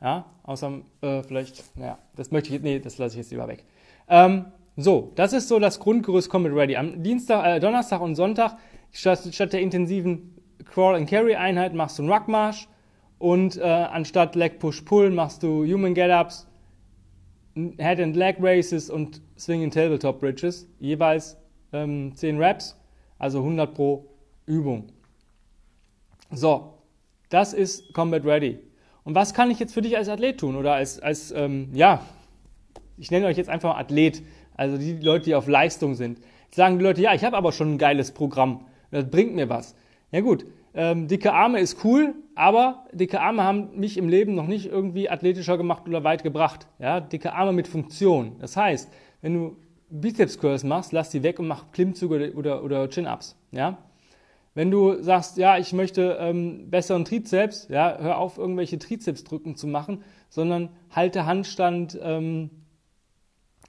Ja, 0.00 0.24
außer 0.44 0.80
äh, 1.02 1.22
vielleicht, 1.22 1.76
naja, 1.76 1.98
das 2.16 2.30
möchte 2.30 2.54
ich, 2.54 2.62
nee, 2.62 2.78
das 2.78 2.96
lasse 2.98 3.14
ich 3.14 3.18
jetzt 3.18 3.30
lieber 3.30 3.48
weg. 3.48 3.64
Ähm, 4.08 4.46
so, 4.76 5.12
das 5.14 5.32
ist 5.34 5.48
so 5.48 5.58
das 5.58 5.78
Grundgerüst 5.78 6.30
Combat 6.30 6.52
Ready. 6.52 6.76
Am 6.76 7.02
Dienstag, 7.02 7.44
äh, 7.46 7.60
Donnerstag 7.60 8.00
und 8.00 8.14
Sonntag 8.14 8.56
statt, 8.92 9.20
statt 9.30 9.52
der 9.52 9.60
intensiven 9.60 10.34
Crawl 10.64 10.96
and 10.96 11.08
Carry 11.08 11.34
Einheit 11.34 11.74
machst 11.74 11.98
du 11.98 12.02
einen 12.02 12.12
Ruckmarsch 12.12 12.66
und 13.18 13.58
äh, 13.58 13.62
anstatt 13.62 14.34
Leg 14.36 14.58
Push 14.58 14.82
Pull 14.82 15.10
machst 15.10 15.42
du 15.42 15.64
Human 15.64 15.92
Get 15.92 16.10
Ups, 16.10 16.46
Head 17.54 18.00
and 18.00 18.16
Leg 18.16 18.36
Races 18.40 18.88
und 18.88 19.20
Swinging 19.38 19.70
Tabletop 19.70 20.20
Bridges, 20.20 20.66
jeweils 20.78 21.36
ähm, 21.72 22.12
10 22.14 22.38
Reps, 22.38 22.76
also 23.18 23.40
100 23.40 23.74
pro 23.74 24.06
Übung. 24.46 24.86
So, 26.30 26.78
das 27.28 27.52
ist 27.52 27.92
Combat 27.92 28.24
Ready. 28.24 28.69
Und 29.10 29.16
was 29.16 29.34
kann 29.34 29.50
ich 29.50 29.58
jetzt 29.58 29.74
für 29.74 29.82
dich 29.82 29.96
als 29.96 30.08
Athlet 30.08 30.38
tun 30.38 30.54
oder 30.54 30.74
als, 30.74 31.00
als 31.00 31.32
ähm, 31.32 31.70
ja, 31.72 32.00
ich 32.96 33.10
nenne 33.10 33.26
euch 33.26 33.36
jetzt 33.36 33.50
einfach 33.50 33.76
Athlet, 33.76 34.22
also 34.56 34.78
die 34.78 34.92
Leute, 34.92 35.24
die 35.24 35.34
auf 35.34 35.48
Leistung 35.48 35.96
sind. 35.96 36.20
Jetzt 36.44 36.54
sagen 36.54 36.78
die 36.78 36.84
Leute, 36.84 37.00
ja, 37.00 37.12
ich 37.12 37.24
habe 37.24 37.36
aber 37.36 37.50
schon 37.50 37.72
ein 37.72 37.78
geiles 37.78 38.12
Programm, 38.12 38.66
das 38.92 39.10
bringt 39.10 39.34
mir 39.34 39.48
was. 39.48 39.74
Ja 40.12 40.20
gut, 40.20 40.46
ähm, 40.74 41.08
dicke 41.08 41.32
Arme 41.32 41.58
ist 41.58 41.84
cool, 41.84 42.14
aber 42.36 42.84
dicke 42.92 43.20
Arme 43.20 43.42
haben 43.42 43.70
mich 43.74 43.96
im 43.98 44.08
Leben 44.08 44.36
noch 44.36 44.46
nicht 44.46 44.66
irgendwie 44.66 45.10
athletischer 45.10 45.58
gemacht 45.58 45.88
oder 45.88 46.04
weit 46.04 46.22
gebracht. 46.22 46.68
Ja, 46.78 47.00
dicke 47.00 47.32
Arme 47.32 47.52
mit 47.52 47.66
Funktion. 47.66 48.36
Das 48.38 48.56
heißt, 48.56 48.92
wenn 49.22 49.34
du 49.34 49.56
Bizeps 49.88 50.38
Curls 50.38 50.62
machst, 50.62 50.92
lass 50.92 51.10
die 51.10 51.24
weg 51.24 51.40
und 51.40 51.48
mach 51.48 51.72
Klimmzüge 51.72 52.32
oder, 52.36 52.62
oder 52.62 52.88
Chin-Ups. 52.88 53.36
Ja, 53.50 53.76
wenn 54.54 54.70
du 54.70 55.02
sagst, 55.02 55.36
ja, 55.36 55.58
ich 55.58 55.72
möchte 55.72 56.18
ähm, 56.20 56.70
besseren 56.70 57.04
Trizeps, 57.04 57.68
ja, 57.68 57.96
hör 57.98 58.18
auf, 58.18 58.36
irgendwelche 58.36 58.78
Trizepsdrücken 58.78 59.56
zu 59.56 59.66
machen, 59.66 60.02
sondern 60.28 60.70
halte 60.90 61.24
Handstand, 61.26 61.98
ähm, 62.02 62.50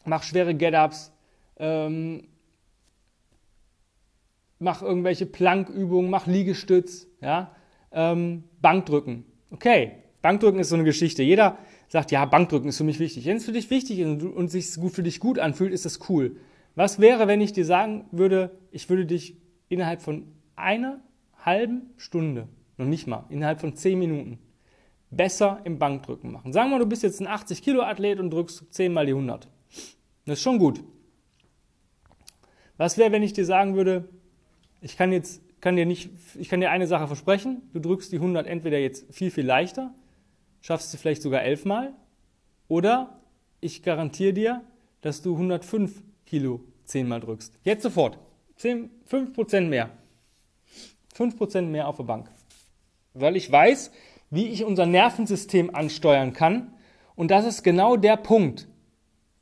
mach 0.05 0.23
schwere 0.23 0.55
Get-Ups, 0.55 1.11
ähm, 1.57 2.27
mach 4.57 4.81
irgendwelche 4.81 5.25
Plankübungen, 5.25 6.09
mach 6.09 6.25
Liegestütz, 6.25 7.07
ja, 7.21 7.51
ähm, 7.91 8.43
Bankdrücken. 8.61 9.25
Okay, 9.51 9.91
Bankdrücken 10.21 10.59
ist 10.59 10.69
so 10.69 10.75
eine 10.75 10.83
Geschichte. 10.83 11.23
Jeder 11.23 11.57
sagt, 11.87 12.11
ja, 12.11 12.25
Bankdrücken 12.25 12.69
ist 12.69 12.77
für 12.77 12.83
mich 12.83 12.99
wichtig. 12.99 13.25
Wenn 13.25 13.37
es 13.37 13.45
für 13.45 13.51
dich 13.51 13.69
wichtig 13.69 13.99
ist 13.99 14.23
und, 14.23 14.47
sich 14.47 14.67
für 14.67 15.03
dich 15.03 15.19
gut 15.19 15.39
anfühlt, 15.39 15.73
ist 15.73 15.85
das 15.85 16.09
cool. 16.09 16.37
Was 16.75 16.99
wäre, 16.99 17.27
wenn 17.27 17.41
ich 17.41 17.53
dir 17.53 17.65
sagen 17.65 18.05
würde, 18.11 18.51
ich 18.71 18.89
würde 18.89 19.05
dich 19.05 19.35
innerhalb 19.67 20.01
von 20.01 20.25
einer 20.61 21.01
halben 21.43 21.89
Stunde, 21.97 22.47
noch 22.77 22.85
nicht 22.85 23.07
mal, 23.07 23.25
innerhalb 23.29 23.59
von 23.59 23.75
zehn 23.75 23.99
Minuten, 23.99 24.39
besser 25.09 25.61
im 25.65 25.77
Bankdrücken 25.79 26.31
machen. 26.31 26.53
Sagen 26.53 26.71
wir, 26.71 26.79
du 26.79 26.85
bist 26.85 27.03
jetzt 27.03 27.19
ein 27.19 27.27
80 27.27 27.61
Kilo 27.61 27.81
Athlet 27.81 28.19
und 28.19 28.31
drückst 28.31 28.73
10 28.73 28.93
mal 28.93 29.05
die 29.05 29.11
100. 29.11 29.49
Das 30.25 30.37
ist 30.37 30.41
schon 30.41 30.59
gut. 30.59 30.83
Was 32.77 32.97
wäre, 32.97 33.11
wenn 33.11 33.23
ich 33.23 33.33
dir 33.33 33.45
sagen 33.45 33.75
würde, 33.75 34.07
ich 34.81 34.97
kann 34.97 35.11
jetzt 35.11 35.41
kann 35.61 35.75
dir 35.75 35.85
nicht, 35.85 36.09
ich 36.37 36.49
kann 36.49 36.59
dir 36.59 36.71
eine 36.71 36.87
Sache 36.87 37.07
versprechen, 37.07 37.61
du 37.71 37.79
drückst 37.79 38.11
die 38.11 38.17
100 38.17 38.47
entweder 38.47 38.79
jetzt 38.79 39.13
viel, 39.13 39.29
viel 39.29 39.45
leichter, 39.45 39.93
schaffst 40.59 40.91
sie 40.91 40.97
vielleicht 40.97 41.21
sogar 41.21 41.43
elfmal, 41.43 41.93
oder 42.67 43.21
ich 43.61 43.83
garantiere 43.83 44.33
dir, 44.33 44.61
dass 45.01 45.21
du 45.21 45.33
105 45.33 46.01
Kilo 46.25 46.61
zehnmal 46.83 47.19
drückst. 47.19 47.59
Jetzt 47.63 47.83
sofort. 47.83 48.17
10, 48.57 48.89
5% 49.09 49.61
mehr. 49.61 49.91
5% 51.15 51.63
mehr 51.63 51.87
auf 51.87 51.97
der 51.97 52.03
Bank. 52.03 52.31
Weil 53.13 53.35
ich 53.35 53.51
weiß, 53.51 53.91
wie 54.29 54.47
ich 54.47 54.63
unser 54.63 54.85
Nervensystem 54.85 55.75
ansteuern 55.75 56.33
kann. 56.33 56.73
Und 57.15 57.31
das 57.31 57.45
ist 57.45 57.63
genau 57.63 57.97
der 57.97 58.17
Punkt. 58.17 58.67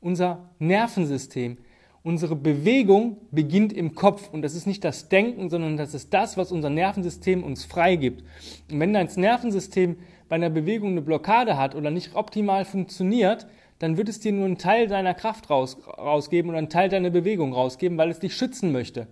Unser 0.00 0.50
Nervensystem, 0.58 1.58
unsere 2.02 2.34
Bewegung 2.34 3.18
beginnt 3.30 3.72
im 3.72 3.94
Kopf. 3.94 4.28
Und 4.30 4.42
das 4.42 4.54
ist 4.54 4.66
nicht 4.66 4.84
das 4.84 5.08
Denken, 5.08 5.48
sondern 5.50 5.76
das 5.76 5.94
ist 5.94 6.12
das, 6.12 6.36
was 6.36 6.52
unser 6.52 6.70
Nervensystem 6.70 7.44
uns 7.44 7.64
freigibt. 7.64 8.24
Und 8.70 8.80
wenn 8.80 8.92
dein 8.92 9.08
Nervensystem 9.14 9.96
bei 10.28 10.36
einer 10.36 10.50
Bewegung 10.50 10.90
eine 10.90 11.02
Blockade 11.02 11.56
hat 11.56 11.74
oder 11.74 11.90
nicht 11.90 12.14
optimal 12.14 12.64
funktioniert, 12.64 13.46
dann 13.78 13.96
wird 13.96 14.08
es 14.08 14.20
dir 14.20 14.32
nur 14.32 14.44
einen 14.44 14.58
Teil 14.58 14.88
deiner 14.88 15.14
Kraft 15.14 15.50
raus, 15.50 15.78
rausgeben 15.86 16.50
oder 16.50 16.58
einen 16.58 16.68
Teil 16.68 16.88
deiner 16.88 17.10
Bewegung 17.10 17.52
rausgeben, 17.52 17.96
weil 17.96 18.10
es 18.10 18.18
dich 18.18 18.36
schützen 18.36 18.72
möchte. 18.72 19.06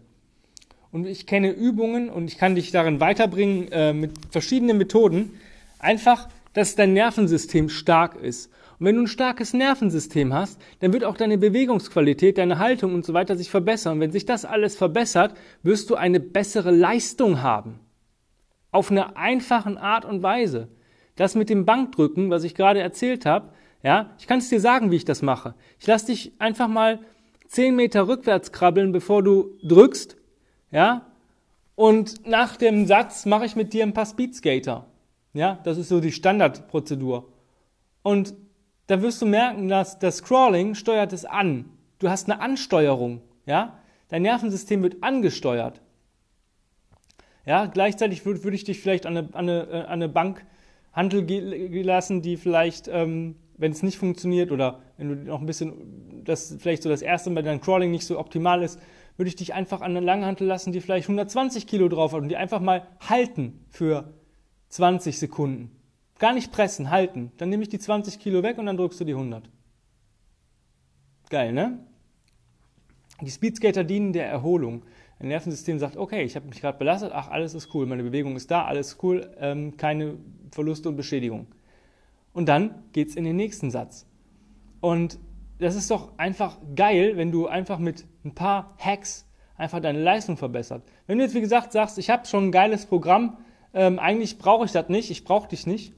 Und 0.91 1.07
ich 1.07 1.27
kenne 1.27 1.51
Übungen 1.51 2.09
und 2.09 2.29
ich 2.29 2.39
kann 2.39 2.55
dich 2.55 2.71
darin 2.71 3.01
weiterbringen 3.01 3.71
äh, 3.73 3.93
mit 3.93 4.13
verschiedenen 4.31 4.79
Methoden. 4.79 5.33
Einfach, 5.79 6.29
dass 6.55 6.75
dein 6.75 6.93
Nervensystem 6.93 7.69
stark 7.69 8.17
ist. 8.21 8.51
Und 8.79 8.87
wenn 8.87 8.97
du 8.97 9.03
ein 9.03 9.09
starkes 9.09 9.53
Nervensystem 9.53 10.33
hast, 10.33 10.61
dann 10.81 10.93
wird 10.93 11.05
auch 11.05 11.17
deine 11.17 11.37
Bewegungsqualität, 11.37 12.39
deine 12.39 12.59
Haltung 12.59 12.95
und 12.95 13.05
so 13.05 13.13
weiter 13.13 13.37
sich 13.37 13.51
verbessern. 13.51 13.95
Und 13.95 14.01
wenn 14.01 14.13
sich 14.13 14.25
das 14.25 14.45
alles 14.45 14.77
verbessert, 14.77 15.35
wirst 15.63 15.91
du 15.91 15.97
eine 15.97 16.21
bessere 16.21 16.71
Leistung 16.71 17.43
haben. 17.43 17.81
Auf 18.71 18.91
eine 18.91 19.17
einfachen 19.17 19.79
Art 19.79 20.05
und 20.05 20.23
Weise. 20.23 20.69
Das 21.17 21.35
mit 21.35 21.51
dem 21.51 21.65
Bankdrücken, 21.65 22.31
was 22.31 22.45
ich 22.45 22.55
gerade 22.55 22.81
erzählt 22.81 23.27
habe, 23.27 23.51
ja, 23.83 24.11
ich 24.19 24.27
kann 24.27 24.39
es 24.39 24.49
dir 24.49 24.61
sagen, 24.61 24.91
wie 24.91 24.97
ich 24.97 25.05
das 25.05 25.23
mache. 25.23 25.55
Ich 25.79 25.87
lasse 25.87 26.07
dich 26.07 26.33
einfach 26.39 26.69
mal 26.69 27.01
zehn 27.47 27.75
Meter 27.77 28.07
rückwärts 28.07 28.53
krabbeln, 28.53 28.93
bevor 28.93 29.23
du 29.23 29.57
drückst, 29.63 30.18
ja, 30.71 31.07
und 31.75 32.27
nach 32.27 32.57
dem 32.57 32.87
Satz 32.87 33.25
mache 33.25 33.45
ich 33.45 33.55
mit 33.55 33.73
dir 33.73 33.85
ein 33.85 33.95
paar 33.95 34.07
Speedskater. 34.07 34.87
Ja, 35.33 35.61
das 35.63 35.79
ist 35.79 35.89
so 35.89 36.01
die 36.01 36.11
Standardprozedur. 36.11 37.29
Und 38.03 38.35
da 38.89 39.01
wirst 39.03 39.23
du 39.23 39.27
merken, 39.27 39.69
dass 39.69 39.99
das 39.99 40.17
Scrolling 40.17 40.75
steuert 40.75 41.13
es 41.13 41.25
an. 41.25 41.67
Du 41.99 42.09
hast 42.09 42.29
eine 42.29 42.41
Ansteuerung, 42.41 43.21
ja? 43.47 43.79
Dein 44.09 44.23
Nervensystem 44.23 44.83
wird 44.83 45.03
angesteuert. 45.03 45.81
Ja, 47.45 47.67
gleichzeitig 47.67 48.27
würde 48.27 48.43
würd 48.43 48.55
ich 48.55 48.65
dich 48.65 48.81
vielleicht 48.81 49.07
an 49.07 49.17
eine, 49.17 49.29
an 49.35 49.49
eine, 49.49 49.69
an 49.71 49.87
eine 49.87 50.09
Bank 50.09 50.45
Handel 50.93 51.25
gelassen, 51.25 52.23
die 52.23 52.37
vielleicht, 52.37 52.89
ähm, 52.89 53.37
wenn 53.57 53.73
es 53.73 53.83
nicht 53.83 53.99
funktioniert 53.99 54.51
oder 54.51 54.81
wenn 54.97 55.09
du 55.09 55.15
noch 55.15 55.41
ein 55.41 55.47
bisschen, 55.47 56.25
das 56.25 56.57
vielleicht 56.59 56.83
so 56.83 56.89
das 56.89 57.03
erste 57.03 57.31
Mal 57.31 57.43
dein 57.43 57.61
Crawling 57.61 57.91
nicht 57.91 58.05
so 58.05 58.19
optimal 58.19 58.63
ist, 58.63 58.81
würde 59.19 59.29
ich 59.29 59.37
dich 59.37 59.53
einfach 59.53 59.81
an 59.81 59.91
eine 59.97 60.01
Langhantel 60.01 60.47
lassen, 60.47 60.73
die 60.73 60.81
vielleicht 60.81 61.07
120 61.07 61.67
Kilo 61.67 61.89
drauf 61.89 62.13
hat 62.13 62.23
und 62.23 62.29
die 62.29 62.37
einfach 62.37 62.61
mal 62.61 62.87
halten 63.01 63.65
für 63.69 64.15
20 64.69 65.19
Sekunden. 65.19 65.73
Gar 66.21 66.35
nicht 66.35 66.53
pressen, 66.53 66.91
halten. 66.91 67.33
Dann 67.37 67.49
nehme 67.51 67.65
ich 67.65 67.69
die 67.69 67.81
20 67.81 68.21
Kilo 68.21 68.45
weg 68.45 68.59
und 68.59 68.67
dann 68.67 68.77
drückst 68.77 69.01
du 69.01 69.05
die 69.05 69.15
100. 69.15 69.51
Geil, 71.31 71.53
ne? 71.53 71.81
Die 73.21 73.31
Speedskater 73.31 73.83
dienen 73.83 74.13
der 74.13 74.29
Erholung. 74.29 74.85
Ein 75.19 75.29
Nervensystem 75.29 75.81
sagt, 75.81 75.97
okay, 75.97 76.23
ich 76.23 76.37
habe 76.37 76.47
mich 76.47 76.61
gerade 76.61 76.79
belastet, 76.79 77.11
ach, 77.13 77.29
alles 77.29 77.55
ist 77.55 77.75
cool, 77.75 77.87
meine 77.87 78.05
Bewegung 78.05 78.37
ist 78.37 78.53
da, 78.53 78.67
alles 78.67 78.99
cool, 79.03 79.29
ähm, 79.41 79.77
keine 79.77 80.17
Verluste 80.53 80.89
und 80.89 80.97
Beschädigung. 80.97 81.49
Und 82.33 82.49
dann 82.49 82.85
geht's 82.93 83.17
in 83.17 83.25
den 83.25 83.35
nächsten 83.35 83.73
Satz. 83.73 84.07
Und 84.81 85.19
das 85.59 85.75
ist 85.75 85.91
doch 85.91 86.17
einfach 86.19 86.57
geil, 86.77 87.17
wenn 87.17 87.33
du 87.33 87.49
einfach 87.49 87.81
mit 87.81 88.07
ein 88.29 88.35
paar 88.35 88.75
Hacks 88.79 89.27
einfach 89.57 89.81
deine 89.81 90.01
Leistung 90.01 90.37
verbessert. 90.37 90.83
Wenn 91.07 91.19
du 91.19 91.25
jetzt, 91.25 91.35
wie 91.35 91.41
gesagt, 91.41 91.73
sagst, 91.73 91.99
ich 91.99 92.11
habe 92.11 92.27
schon 92.27 92.49
ein 92.49 92.53
geiles 92.53 92.87
Programm, 92.87 93.39
ähm, 93.75 93.99
eigentlich 93.99 94.39
brauche 94.39 94.65
ich 94.65 94.73
das 94.73 94.89
nicht, 94.89 95.11
ich 95.11 95.25
brauche 95.25 95.49
dich 95.49 95.67
nicht, 95.67 95.93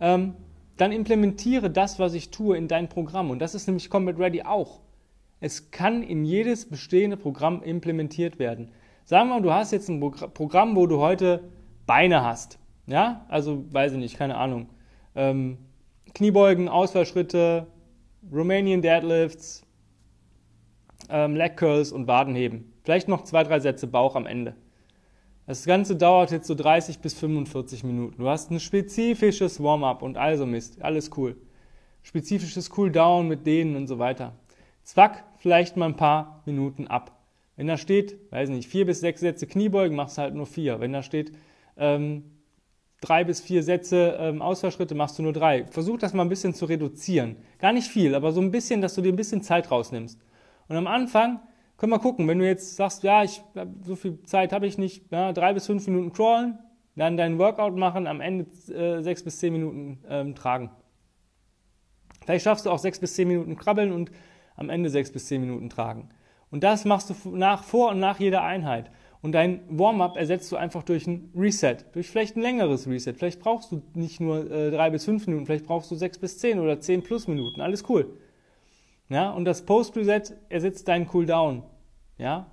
ähm, 0.00 0.34
dann 0.76 0.92
implementiere 0.92 1.70
das, 1.70 1.98
was 1.98 2.14
ich 2.14 2.30
tue, 2.30 2.56
in 2.56 2.68
dein 2.68 2.88
Programm. 2.88 3.30
Und 3.30 3.40
das 3.40 3.54
ist 3.54 3.66
nämlich 3.66 3.90
Combat 3.90 4.18
Ready 4.18 4.42
auch. 4.42 4.80
Es 5.40 5.70
kann 5.70 6.02
in 6.02 6.24
jedes 6.24 6.68
bestehende 6.68 7.16
Programm 7.16 7.62
implementiert 7.62 8.38
werden. 8.38 8.70
Sagen 9.04 9.28
wir 9.28 9.34
mal, 9.34 9.42
du 9.42 9.52
hast 9.52 9.72
jetzt 9.72 9.88
ein 9.88 10.00
Programm, 10.00 10.76
wo 10.76 10.86
du 10.86 10.98
heute 10.98 11.50
Beine 11.86 12.24
hast. 12.24 12.58
Ja, 12.86 13.26
also 13.28 13.64
weiß 13.72 13.92
ich 13.92 13.98
nicht, 13.98 14.16
keine 14.16 14.36
Ahnung. 14.36 14.68
Ähm, 15.14 15.58
Kniebeugen, 16.14 16.68
Ausfallschritte, 16.68 17.66
Romanian 18.32 18.82
Deadlifts, 18.82 19.64
ähm, 21.08 21.36
Leg 21.36 21.56
Curls 21.56 21.92
und 21.92 22.06
Wadenheben. 22.06 22.72
Vielleicht 22.82 23.08
noch 23.08 23.24
zwei, 23.24 23.44
drei 23.44 23.60
Sätze 23.60 23.86
Bauch 23.86 24.16
am 24.16 24.26
Ende. 24.26 24.54
Das 25.46 25.64
Ganze 25.64 25.96
dauert 25.96 26.30
jetzt 26.30 26.46
so 26.46 26.54
30 26.54 27.00
bis 27.00 27.14
45 27.14 27.84
Minuten. 27.84 28.22
Du 28.22 28.28
hast 28.28 28.50
ein 28.50 28.60
spezifisches 28.60 29.62
Warm-up 29.62 30.02
und 30.02 30.16
also 30.16 30.46
Mist. 30.46 30.80
Alles 30.82 31.10
cool. 31.16 31.36
Spezifisches 32.02 32.70
Cool-Down 32.76 33.28
mit 33.28 33.46
denen 33.46 33.76
und 33.76 33.86
so 33.86 33.98
weiter. 33.98 34.34
Zwack, 34.84 35.24
vielleicht 35.38 35.76
mal 35.76 35.86
ein 35.86 35.96
paar 35.96 36.42
Minuten 36.46 36.86
ab. 36.86 37.18
Wenn 37.56 37.66
da 37.66 37.76
steht, 37.76 38.18
weiß 38.30 38.48
nicht, 38.48 38.68
vier 38.68 38.86
bis 38.86 39.00
sechs 39.00 39.20
Sätze 39.20 39.46
Kniebeugen, 39.46 39.96
machst 39.96 40.16
du 40.16 40.22
halt 40.22 40.34
nur 40.34 40.46
vier. 40.46 40.80
Wenn 40.80 40.92
da 40.92 41.02
steht, 41.02 41.32
ähm, 41.76 42.24
drei 43.00 43.24
bis 43.24 43.40
vier 43.40 43.62
Sätze 43.62 44.16
ähm, 44.18 44.40
Ausfallschritte, 44.40 44.94
machst 44.94 45.18
du 45.18 45.22
nur 45.22 45.32
drei. 45.32 45.66
Versuch 45.66 45.98
das 45.98 46.14
mal 46.14 46.22
ein 46.22 46.28
bisschen 46.28 46.54
zu 46.54 46.64
reduzieren. 46.64 47.36
Gar 47.58 47.72
nicht 47.72 47.88
viel, 47.88 48.14
aber 48.14 48.32
so 48.32 48.40
ein 48.40 48.50
bisschen, 48.50 48.80
dass 48.80 48.94
du 48.94 49.02
dir 49.02 49.12
ein 49.12 49.16
bisschen 49.16 49.42
Zeit 49.42 49.70
rausnimmst. 49.70 50.18
Und 50.72 50.78
am 50.78 50.86
Anfang 50.86 51.40
können 51.76 51.92
wir 51.92 51.98
gucken, 51.98 52.26
wenn 52.28 52.38
du 52.38 52.46
jetzt 52.46 52.76
sagst, 52.76 53.02
ja, 53.02 53.22
ich 53.22 53.42
so 53.82 53.94
viel 53.94 54.22
Zeit 54.22 54.54
habe 54.54 54.66
ich 54.66 54.78
nicht, 54.78 55.12
ja, 55.12 55.34
drei 55.34 55.52
bis 55.52 55.66
fünf 55.66 55.86
Minuten 55.86 56.14
crawlen, 56.14 56.58
dann 56.96 57.18
deinen 57.18 57.38
Workout 57.38 57.76
machen, 57.76 58.06
am 58.06 58.22
Ende 58.22 58.46
äh, 58.72 59.02
sechs 59.02 59.22
bis 59.22 59.38
zehn 59.38 59.52
Minuten 59.52 60.02
ähm, 60.08 60.34
tragen. 60.34 60.70
Vielleicht 62.24 62.44
schaffst 62.44 62.64
du 62.64 62.70
auch 62.70 62.78
sechs 62.78 62.98
bis 63.00 63.14
zehn 63.14 63.28
Minuten 63.28 63.56
krabbeln 63.56 63.92
und 63.92 64.10
am 64.56 64.70
Ende 64.70 64.88
sechs 64.88 65.12
bis 65.12 65.26
zehn 65.26 65.42
Minuten 65.42 65.68
tragen. 65.68 66.08
Und 66.50 66.64
das 66.64 66.86
machst 66.86 67.10
du 67.10 67.36
nach, 67.36 67.64
vor 67.64 67.90
und 67.90 68.00
nach 68.00 68.18
jeder 68.18 68.42
Einheit. 68.42 68.90
Und 69.20 69.32
dein 69.32 69.60
Warm-up 69.68 70.16
ersetzt 70.16 70.50
du 70.52 70.56
einfach 70.56 70.84
durch 70.84 71.06
ein 71.06 71.30
Reset, 71.36 71.76
durch 71.92 72.08
vielleicht 72.08 72.36
ein 72.36 72.42
längeres 72.42 72.88
Reset. 72.88 73.12
Vielleicht 73.12 73.40
brauchst 73.40 73.72
du 73.72 73.82
nicht 73.92 74.20
nur 74.20 74.50
äh, 74.50 74.70
drei 74.70 74.88
bis 74.88 75.04
fünf 75.04 75.26
Minuten, 75.26 75.44
vielleicht 75.44 75.66
brauchst 75.66 75.90
du 75.90 75.96
sechs 75.96 76.16
bis 76.18 76.38
zehn 76.38 76.58
oder 76.58 76.80
zehn 76.80 77.02
plus 77.02 77.28
Minuten. 77.28 77.60
Alles 77.60 77.86
cool. 77.90 78.16
Ja, 79.12 79.30
und 79.30 79.44
das 79.44 79.66
Post-Reset 79.66 80.34
ersetzt 80.48 80.88
deinen 80.88 81.06
Cooldown. 81.06 81.62
Ja? 82.16 82.46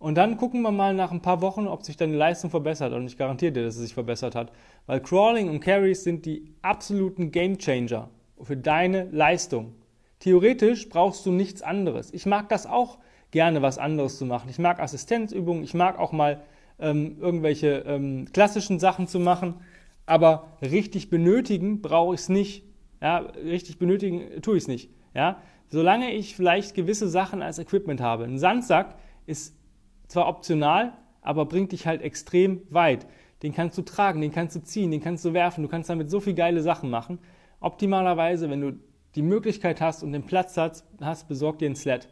Und 0.00 0.16
dann 0.16 0.36
gucken 0.36 0.62
wir 0.62 0.72
mal 0.72 0.92
nach 0.92 1.12
ein 1.12 1.22
paar 1.22 1.40
Wochen, 1.42 1.68
ob 1.68 1.84
sich 1.84 1.96
deine 1.96 2.16
Leistung 2.16 2.50
verbessert. 2.50 2.92
Und 2.92 3.06
ich 3.06 3.16
garantiere 3.16 3.52
dir, 3.52 3.64
dass 3.64 3.76
es 3.76 3.82
sich 3.82 3.94
verbessert 3.94 4.34
hat. 4.34 4.50
Weil 4.86 5.00
Crawling 5.00 5.48
und 5.48 5.60
Carries 5.60 6.02
sind 6.02 6.26
die 6.26 6.52
absoluten 6.60 7.30
Game 7.30 7.58
Changer 7.58 8.10
für 8.42 8.56
deine 8.56 9.04
Leistung. 9.12 9.76
Theoretisch 10.18 10.88
brauchst 10.88 11.24
du 11.24 11.30
nichts 11.30 11.62
anderes. 11.62 12.12
Ich 12.12 12.26
mag 12.26 12.48
das 12.48 12.66
auch 12.66 12.98
gerne, 13.30 13.62
was 13.62 13.78
anderes 13.78 14.18
zu 14.18 14.26
machen. 14.26 14.50
Ich 14.50 14.58
mag 14.58 14.80
Assistenzübungen, 14.80 15.62
ich 15.62 15.74
mag 15.74 16.00
auch 16.00 16.10
mal 16.10 16.42
ähm, 16.80 17.16
irgendwelche 17.20 17.84
ähm, 17.86 18.26
klassischen 18.32 18.80
Sachen 18.80 19.06
zu 19.06 19.20
machen. 19.20 19.54
Aber 20.04 20.48
richtig 20.62 21.10
benötigen 21.10 21.80
brauche 21.80 22.16
ich 22.16 22.22
es 22.22 22.28
nicht. 22.28 22.64
Ja, 23.00 23.18
richtig 23.18 23.78
benötigen 23.78 24.42
tue 24.42 24.56
ich 24.56 24.64
es 24.64 24.68
nicht. 24.68 24.90
Ja, 25.14 25.40
solange 25.68 26.12
ich 26.12 26.36
vielleicht 26.36 26.74
gewisse 26.74 27.08
Sachen 27.08 27.42
als 27.42 27.58
Equipment 27.58 28.00
habe. 28.00 28.24
Ein 28.24 28.38
Sandsack 28.38 28.94
ist 29.26 29.56
zwar 30.08 30.28
optional, 30.28 30.92
aber 31.22 31.46
bringt 31.46 31.72
dich 31.72 31.86
halt 31.86 32.02
extrem 32.02 32.62
weit. 32.70 33.06
Den 33.42 33.52
kannst 33.52 33.76
du 33.76 33.82
tragen, 33.82 34.20
den 34.20 34.32
kannst 34.32 34.56
du 34.56 34.62
ziehen, 34.62 34.90
den 34.90 35.00
kannst 35.00 35.24
du 35.24 35.32
werfen, 35.32 35.62
du 35.62 35.68
kannst 35.68 35.90
damit 35.90 36.10
so 36.10 36.20
viele 36.20 36.36
geile 36.36 36.62
Sachen 36.62 36.88
machen. 36.88 37.18
Optimalerweise, 37.60 38.48
wenn 38.48 38.60
du 38.60 38.72
die 39.14 39.22
Möglichkeit 39.22 39.80
hast 39.80 40.02
und 40.02 40.12
den 40.12 40.24
Platz 40.24 40.56
hast, 40.56 41.28
besorg 41.28 41.58
dir 41.58 41.66
einen 41.66 41.76
Sled. 41.76 42.08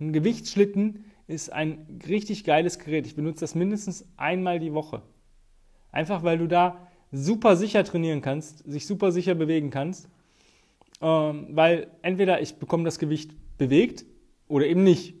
Ein 0.00 0.12
Gewichtsschlitten 0.12 1.04
ist 1.26 1.52
ein 1.52 2.00
richtig 2.08 2.44
geiles 2.44 2.78
Gerät. 2.78 3.06
Ich 3.06 3.16
benutze 3.16 3.40
das 3.40 3.54
mindestens 3.54 4.08
einmal 4.16 4.58
die 4.58 4.72
Woche. 4.72 5.02
Einfach 5.90 6.22
weil 6.22 6.38
du 6.38 6.46
da 6.46 6.88
super 7.10 7.56
sicher 7.56 7.84
trainieren 7.84 8.20
kannst, 8.20 8.58
sich 8.70 8.86
super 8.86 9.12
sicher 9.12 9.34
bewegen 9.34 9.70
kannst 9.70 10.08
ähm, 11.00 11.48
weil 11.50 11.88
entweder 12.02 12.40
ich 12.40 12.56
bekomme 12.56 12.84
das 12.84 12.98
Gewicht 12.98 13.32
bewegt 13.58 14.04
oder 14.48 14.66
eben 14.66 14.82
nicht. 14.82 15.14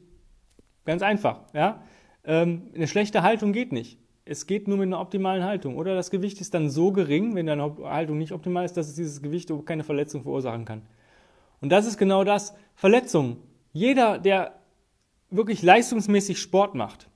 Ganz 0.84 1.02
einfach. 1.02 1.40
Ja? 1.52 1.82
Ähm, 2.24 2.70
eine 2.74 2.88
schlechte 2.88 3.22
Haltung 3.22 3.52
geht 3.52 3.72
nicht. 3.72 3.98
Es 4.24 4.46
geht 4.46 4.68
nur 4.68 4.76
mit 4.76 4.86
einer 4.86 5.00
optimalen 5.00 5.44
Haltung. 5.44 5.76
Oder 5.76 5.94
das 5.94 6.10
Gewicht 6.10 6.40
ist 6.40 6.54
dann 6.54 6.68
so 6.68 6.92
gering, 6.92 7.34
wenn 7.34 7.46
deine 7.46 7.76
Haltung 7.84 8.18
nicht 8.18 8.32
optimal 8.32 8.64
ist, 8.64 8.76
dass 8.76 8.88
es 8.88 8.94
dieses 8.94 9.22
Gewicht 9.22 9.50
keine 9.64 9.84
Verletzung 9.84 10.22
verursachen 10.22 10.64
kann. 10.64 10.82
Und 11.60 11.70
das 11.70 11.86
ist 11.86 11.98
genau 11.98 12.24
das. 12.24 12.54
Verletzungen. 12.74 13.38
Jeder, 13.72 14.18
der 14.18 14.58
wirklich 15.30 15.62
leistungsmäßig 15.62 16.38
Sport 16.38 16.74
macht 16.74 17.08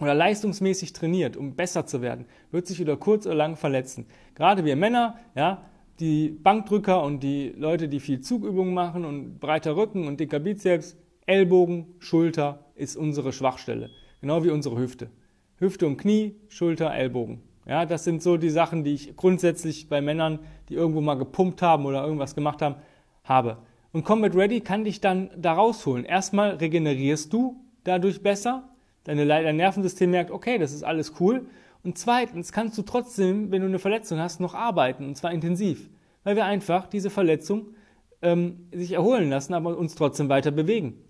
oder 0.00 0.14
leistungsmäßig 0.14 0.92
trainiert, 0.92 1.36
um 1.36 1.54
besser 1.54 1.86
zu 1.86 2.02
werden, 2.02 2.26
wird 2.50 2.66
sich 2.66 2.80
über 2.80 2.96
kurz 2.96 3.26
oder 3.26 3.34
lang 3.34 3.56
verletzen. 3.56 4.06
Gerade 4.34 4.64
wir 4.64 4.76
Männer, 4.76 5.18
ja, 5.34 5.64
die 6.00 6.28
Bankdrücker 6.30 7.02
und 7.02 7.22
die 7.22 7.54
Leute, 7.56 7.88
die 7.88 8.00
viel 8.00 8.20
Zugübungen 8.20 8.74
machen 8.74 9.04
und 9.04 9.38
breiter 9.38 9.76
Rücken 9.76 10.06
und 10.06 10.20
dicker 10.20 10.38
Bizeps, 10.38 10.96
Ellbogen, 11.26 11.94
Schulter 11.98 12.66
ist 12.74 12.96
unsere 12.96 13.32
Schwachstelle. 13.32 13.90
Genau 14.20 14.42
wie 14.44 14.50
unsere 14.50 14.78
Hüfte. 14.78 15.10
Hüfte 15.56 15.86
und 15.86 15.96
Knie, 15.96 16.34
Schulter, 16.48 16.92
Ellbogen. 16.92 17.42
Ja, 17.66 17.86
das 17.86 18.02
sind 18.04 18.22
so 18.22 18.36
die 18.36 18.50
Sachen, 18.50 18.82
die 18.82 18.94
ich 18.94 19.16
grundsätzlich 19.16 19.88
bei 19.88 20.00
Männern, 20.00 20.40
die 20.68 20.74
irgendwo 20.74 21.00
mal 21.00 21.14
gepumpt 21.14 21.62
haben 21.62 21.86
oder 21.86 22.02
irgendwas 22.04 22.34
gemacht 22.34 22.60
haben, 22.60 22.76
habe. 23.22 23.58
Und 23.92 24.04
Combat 24.04 24.34
Ready 24.34 24.60
kann 24.60 24.84
dich 24.84 25.00
dann 25.00 25.30
da 25.36 25.52
rausholen. 25.52 26.04
Erstmal 26.04 26.56
regenerierst 26.56 27.32
du 27.32 27.60
dadurch 27.84 28.22
besser. 28.22 28.68
Deine, 29.04 29.26
dein 29.26 29.56
Nervensystem 29.56 30.10
merkt, 30.10 30.30
okay, 30.30 30.58
das 30.58 30.72
ist 30.72 30.82
alles 30.82 31.14
cool. 31.20 31.46
Und 31.84 31.98
zweitens 31.98 32.52
kannst 32.52 32.78
du 32.78 32.82
trotzdem, 32.82 33.50
wenn 33.50 33.62
du 33.62 33.68
eine 33.68 33.78
Verletzung 33.78 34.18
hast, 34.18 34.40
noch 34.40 34.54
arbeiten, 34.54 35.06
und 35.06 35.16
zwar 35.16 35.32
intensiv, 35.32 35.90
weil 36.24 36.36
wir 36.36 36.44
einfach 36.44 36.86
diese 36.86 37.10
Verletzung 37.10 37.74
ähm, 38.22 38.68
sich 38.72 38.92
erholen 38.92 39.30
lassen, 39.30 39.54
aber 39.54 39.76
uns 39.76 39.94
trotzdem 39.94 40.28
weiter 40.28 40.52
bewegen. 40.52 41.02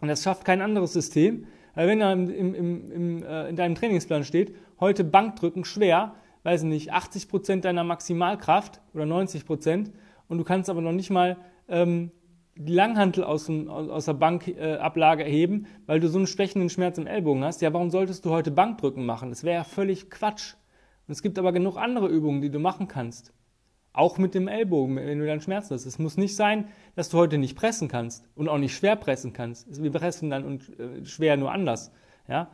Und 0.00 0.08
das 0.08 0.22
schafft 0.22 0.44
kein 0.44 0.60
anderes 0.60 0.92
System, 0.92 1.46
Weil 1.76 1.88
wenn 1.88 2.00
da 2.00 2.12
im, 2.12 2.28
im, 2.30 2.90
im, 2.90 3.22
äh, 3.22 3.48
in 3.50 3.56
deinem 3.56 3.76
Trainingsplan 3.76 4.24
steht, 4.24 4.56
heute 4.80 5.04
Bankdrücken 5.04 5.64
schwer, 5.64 6.14
weiß 6.42 6.62
nicht, 6.64 6.92
80 6.92 7.28
Prozent 7.28 7.64
deiner 7.64 7.84
Maximalkraft 7.84 8.80
oder 8.94 9.04
90 9.04 9.44
Prozent 9.44 9.92
und 10.26 10.38
du 10.38 10.44
kannst 10.44 10.70
aber 10.70 10.80
noch 10.80 10.92
nicht 10.92 11.10
mal 11.10 11.36
ähm, 11.68 12.10
Langhantel 12.58 13.24
aus, 13.24 13.46
dem, 13.46 13.68
aus 13.68 14.06
der 14.06 14.14
Bankablage 14.14 15.22
äh, 15.22 15.26
erheben, 15.26 15.66
weil 15.86 16.00
du 16.00 16.08
so 16.08 16.18
einen 16.18 16.26
stechenden 16.26 16.70
Schmerz 16.70 16.98
im 16.98 17.06
Ellbogen 17.06 17.44
hast. 17.44 17.60
Ja, 17.60 17.72
warum 17.72 17.90
solltest 17.90 18.24
du 18.24 18.30
heute 18.30 18.50
Bankdrücken 18.50 19.04
machen? 19.04 19.28
Das 19.28 19.44
wäre 19.44 19.56
ja 19.56 19.64
völlig 19.64 20.10
Quatsch. 20.10 20.54
Und 21.06 21.12
es 21.12 21.22
gibt 21.22 21.38
aber 21.38 21.52
genug 21.52 21.76
andere 21.76 22.08
Übungen, 22.08 22.40
die 22.40 22.50
du 22.50 22.58
machen 22.58 22.88
kannst. 22.88 23.32
Auch 23.92 24.18
mit 24.18 24.34
dem 24.34 24.48
Ellbogen, 24.48 24.96
wenn 24.96 25.18
du 25.18 25.26
dann 25.26 25.40
Schmerzen 25.40 25.74
hast. 25.74 25.86
Es 25.86 25.98
muss 25.98 26.16
nicht 26.16 26.36
sein, 26.36 26.68
dass 26.94 27.08
du 27.08 27.18
heute 27.18 27.38
nicht 27.38 27.56
pressen 27.56 27.88
kannst 27.88 28.28
und 28.34 28.48
auch 28.48 28.58
nicht 28.58 28.74
schwer 28.74 28.96
pressen 28.96 29.32
kannst. 29.32 29.82
Wir 29.82 29.92
pressen 29.92 30.30
dann 30.30 30.44
und 30.44 30.78
äh, 30.78 31.04
schwer 31.04 31.36
nur 31.36 31.52
anders. 31.52 31.92
Ja? 32.28 32.50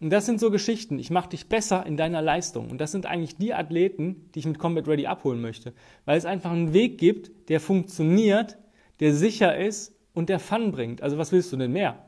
Und 0.00 0.10
das 0.10 0.26
sind 0.26 0.40
so 0.40 0.50
Geschichten. 0.50 0.98
Ich 0.98 1.10
mache 1.10 1.28
dich 1.28 1.48
besser 1.48 1.86
in 1.86 1.96
deiner 1.96 2.20
Leistung. 2.22 2.70
Und 2.70 2.80
das 2.80 2.90
sind 2.90 3.06
eigentlich 3.06 3.36
die 3.36 3.54
Athleten, 3.54 4.28
die 4.34 4.40
ich 4.40 4.46
mit 4.46 4.58
Combat 4.58 4.88
Ready 4.88 5.06
abholen 5.06 5.40
möchte. 5.40 5.74
Weil 6.04 6.18
es 6.18 6.24
einfach 6.24 6.50
einen 6.50 6.72
Weg 6.72 6.98
gibt, 6.98 7.48
der 7.48 7.60
funktioniert, 7.60 8.58
der 9.02 9.12
sicher 9.12 9.56
ist 9.58 9.94
und 10.14 10.30
der 10.30 10.38
Fun 10.38 10.72
bringt. 10.72 11.02
Also 11.02 11.18
was 11.18 11.32
willst 11.32 11.52
du 11.52 11.58
denn 11.58 11.72
mehr? 11.72 12.06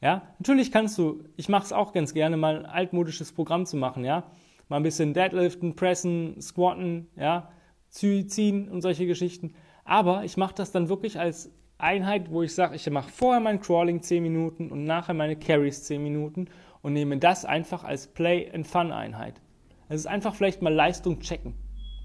Ja, 0.00 0.22
natürlich 0.38 0.72
kannst 0.72 0.96
du, 0.96 1.24
ich 1.36 1.50
mache 1.50 1.64
es 1.64 1.72
auch 1.74 1.92
ganz 1.92 2.14
gerne, 2.14 2.38
mal 2.38 2.60
ein 2.60 2.66
altmodisches 2.66 3.32
Programm 3.32 3.66
zu 3.66 3.76
machen, 3.76 4.04
ja. 4.04 4.30
Mal 4.68 4.76
ein 4.76 4.82
bisschen 4.82 5.12
Deadliften, 5.12 5.74
Pressen, 5.74 6.40
Squatten, 6.40 7.08
ja 7.16 7.50
ziehen 7.90 8.68
und 8.68 8.82
solche 8.82 9.06
Geschichten. 9.06 9.54
Aber 9.84 10.24
ich 10.24 10.36
mache 10.36 10.54
das 10.54 10.70
dann 10.70 10.88
wirklich 10.88 11.18
als 11.18 11.52
Einheit, 11.78 12.30
wo 12.30 12.42
ich 12.42 12.54
sage, 12.54 12.76
ich 12.76 12.88
mache 12.88 13.10
vorher 13.10 13.40
mein 13.40 13.60
Crawling 13.60 14.00
10 14.00 14.22
Minuten 14.22 14.70
und 14.70 14.84
nachher 14.84 15.14
meine 15.14 15.34
Carries 15.34 15.82
10 15.84 16.00
Minuten 16.00 16.46
und 16.82 16.92
nehme 16.92 17.18
das 17.18 17.44
einfach 17.44 17.82
als 17.82 18.06
Play-and-Fun-Einheit. 18.06 19.40
Es 19.88 20.02
ist 20.02 20.06
einfach 20.06 20.36
vielleicht 20.36 20.62
mal 20.62 20.72
Leistung 20.72 21.18
checken. 21.18 21.54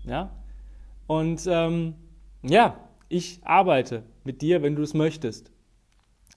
Ja? 0.06 0.32
Und 1.06 1.46
ähm, 1.48 1.94
ja, 2.42 2.85
ich 3.10 3.40
arbeite 3.44 4.04
mit 4.24 4.42
dir, 4.42 4.62
wenn 4.62 4.76
du 4.76 4.82
es 4.82 4.94
möchtest. 4.94 5.52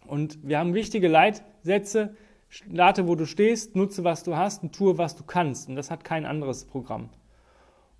Und 0.06 0.38
wir 0.42 0.58
haben 0.58 0.74
wichtige 0.74 1.08
Leitsätze. 1.08 2.14
Starte, 2.48 3.06
wo 3.06 3.14
du 3.14 3.26
stehst, 3.26 3.76
nutze, 3.76 4.04
was 4.04 4.24
du 4.24 4.34
hast 4.36 4.62
und 4.62 4.74
tue, 4.74 4.96
was 4.96 5.16
du 5.16 5.22
kannst. 5.22 5.68
Und 5.68 5.76
das 5.76 5.90
hat 5.90 6.02
kein 6.02 6.24
anderes 6.24 6.64
Programm. 6.64 7.10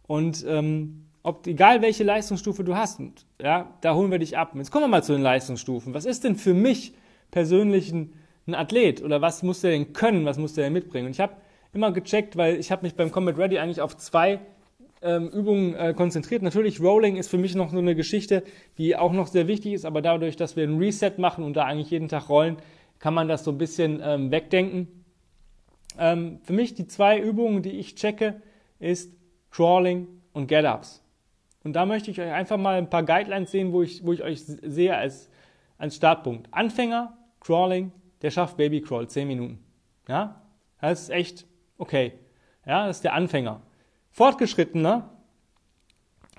Und 0.07 0.45
ähm, 0.49 1.05
ob, 1.23 1.47
egal 1.47 1.83
welche 1.83 2.05
Leistungsstufe 2.05 2.65
du 2.65 2.75
hast, 2.75 3.01
ja, 3.41 3.75
da 3.83 3.95
holen 3.95 4.11
wir 4.11 4.19
dich 4.19 4.39
ab. 4.39 4.53
Jetzt 4.55 4.71
kommen 4.71 4.85
wir 4.85 4.89
mal 4.89 5.05
zu 5.05 5.13
den 5.13 5.21
Leistungsstufen. 5.21 5.93
Was 5.93 6.07
ist 6.07 6.25
denn 6.25 6.37
für 6.37 6.55
mich 6.55 6.95
persönlich 7.31 7.93
ein, 7.93 8.15
ein 8.47 8.55
Athlet 8.55 9.03
oder 9.03 9.21
was 9.21 9.43
muss 9.43 9.61
der 9.61 9.73
denn 9.73 9.93
können, 9.93 10.25
was 10.25 10.39
muss 10.39 10.55
der 10.55 10.65
denn 10.65 10.73
mitbringen? 10.73 11.07
Und 11.07 11.13
ich 11.13 11.21
habe 11.21 11.37
immer 11.75 11.93
gecheckt, 11.93 12.37
weil 12.37 12.57
ich 12.57 12.73
habe 12.73 12.83
mich 12.83 12.95
beim 12.95 13.13
Combat 13.13 13.37
Ready 13.37 13.59
eigentlich 13.59 13.83
auf 13.83 13.99
zwei 13.99 14.41
ähm, 15.02 15.28
Übungen 15.28 15.75
äh, 15.75 15.95
konzentriert. 15.95 16.43
Natürlich, 16.43 16.81
Rolling 16.81 17.17
ist 17.17 17.28
für 17.28 17.38
mich 17.38 17.55
noch 17.55 17.71
so 17.71 17.78
eine 17.78 17.95
Geschichte, 17.95 18.43
die 18.78 18.97
auch 18.97 19.12
noch 19.12 19.26
sehr 19.26 19.47
wichtig 19.47 19.75
ist, 19.75 19.85
aber 19.85 20.02
dadurch, 20.02 20.37
dass 20.37 20.57
wir 20.57 20.64
ein 20.64 20.78
Reset 20.78 21.12
machen 21.19 21.45
und 21.45 21.55
da 21.55 21.64
eigentlich 21.64 21.90
jeden 21.90 22.09
Tag 22.09 22.28
rollen, 22.28 22.57
kann 22.99 23.14
man 23.14 23.28
das 23.28 23.45
so 23.45 23.52
ein 23.52 23.59
bisschen 23.59 24.00
ähm, 24.02 24.31
wegdenken. 24.31 25.05
Ähm, 25.99 26.40
für 26.43 26.52
mich 26.52 26.75
die 26.75 26.87
zwei 26.87 27.19
Übungen, 27.19 27.62
die 27.62 27.78
ich 27.78 27.95
checke, 27.95 28.40
ist 28.78 29.12
Crawling 29.50 30.09
und 30.33 30.47
Get-Ups. 30.47 31.02
Und 31.64 31.75
da 31.75 31.87
möchte 31.87 32.11
ich 32.11 32.21
euch 32.21 32.33
einfach 32.33 32.57
mal 32.57 32.78
ein 32.78 32.90
paar 32.90 33.02
Guidelines 33.02 33.50
sehen, 33.50 33.73
wo 33.73 33.83
ich, 33.83 34.05
wo 34.05 34.12
ich 34.12 34.23
euch 34.23 34.43
sehe 34.45 34.97
als, 34.97 35.28
als 35.76 35.97
Startpunkt. 35.97 36.49
Anfänger, 36.52 37.17
Crawling, 37.40 37.93
der 38.23 38.31
schafft 38.31 38.57
Baby 38.57 38.81
Crawl 38.81 39.09
10 39.09 39.28
Minuten. 39.28 39.64
Ja, 40.09 40.43
das 40.81 41.02
ist 41.02 41.11
echt 41.11 41.47
okay. 41.76 42.12
Ja, 42.67 42.87
das 42.87 42.99
ist 42.99 43.05
der 43.05 43.14
Anfänger. 43.14 43.61
Fortgeschrittener, 44.19 45.09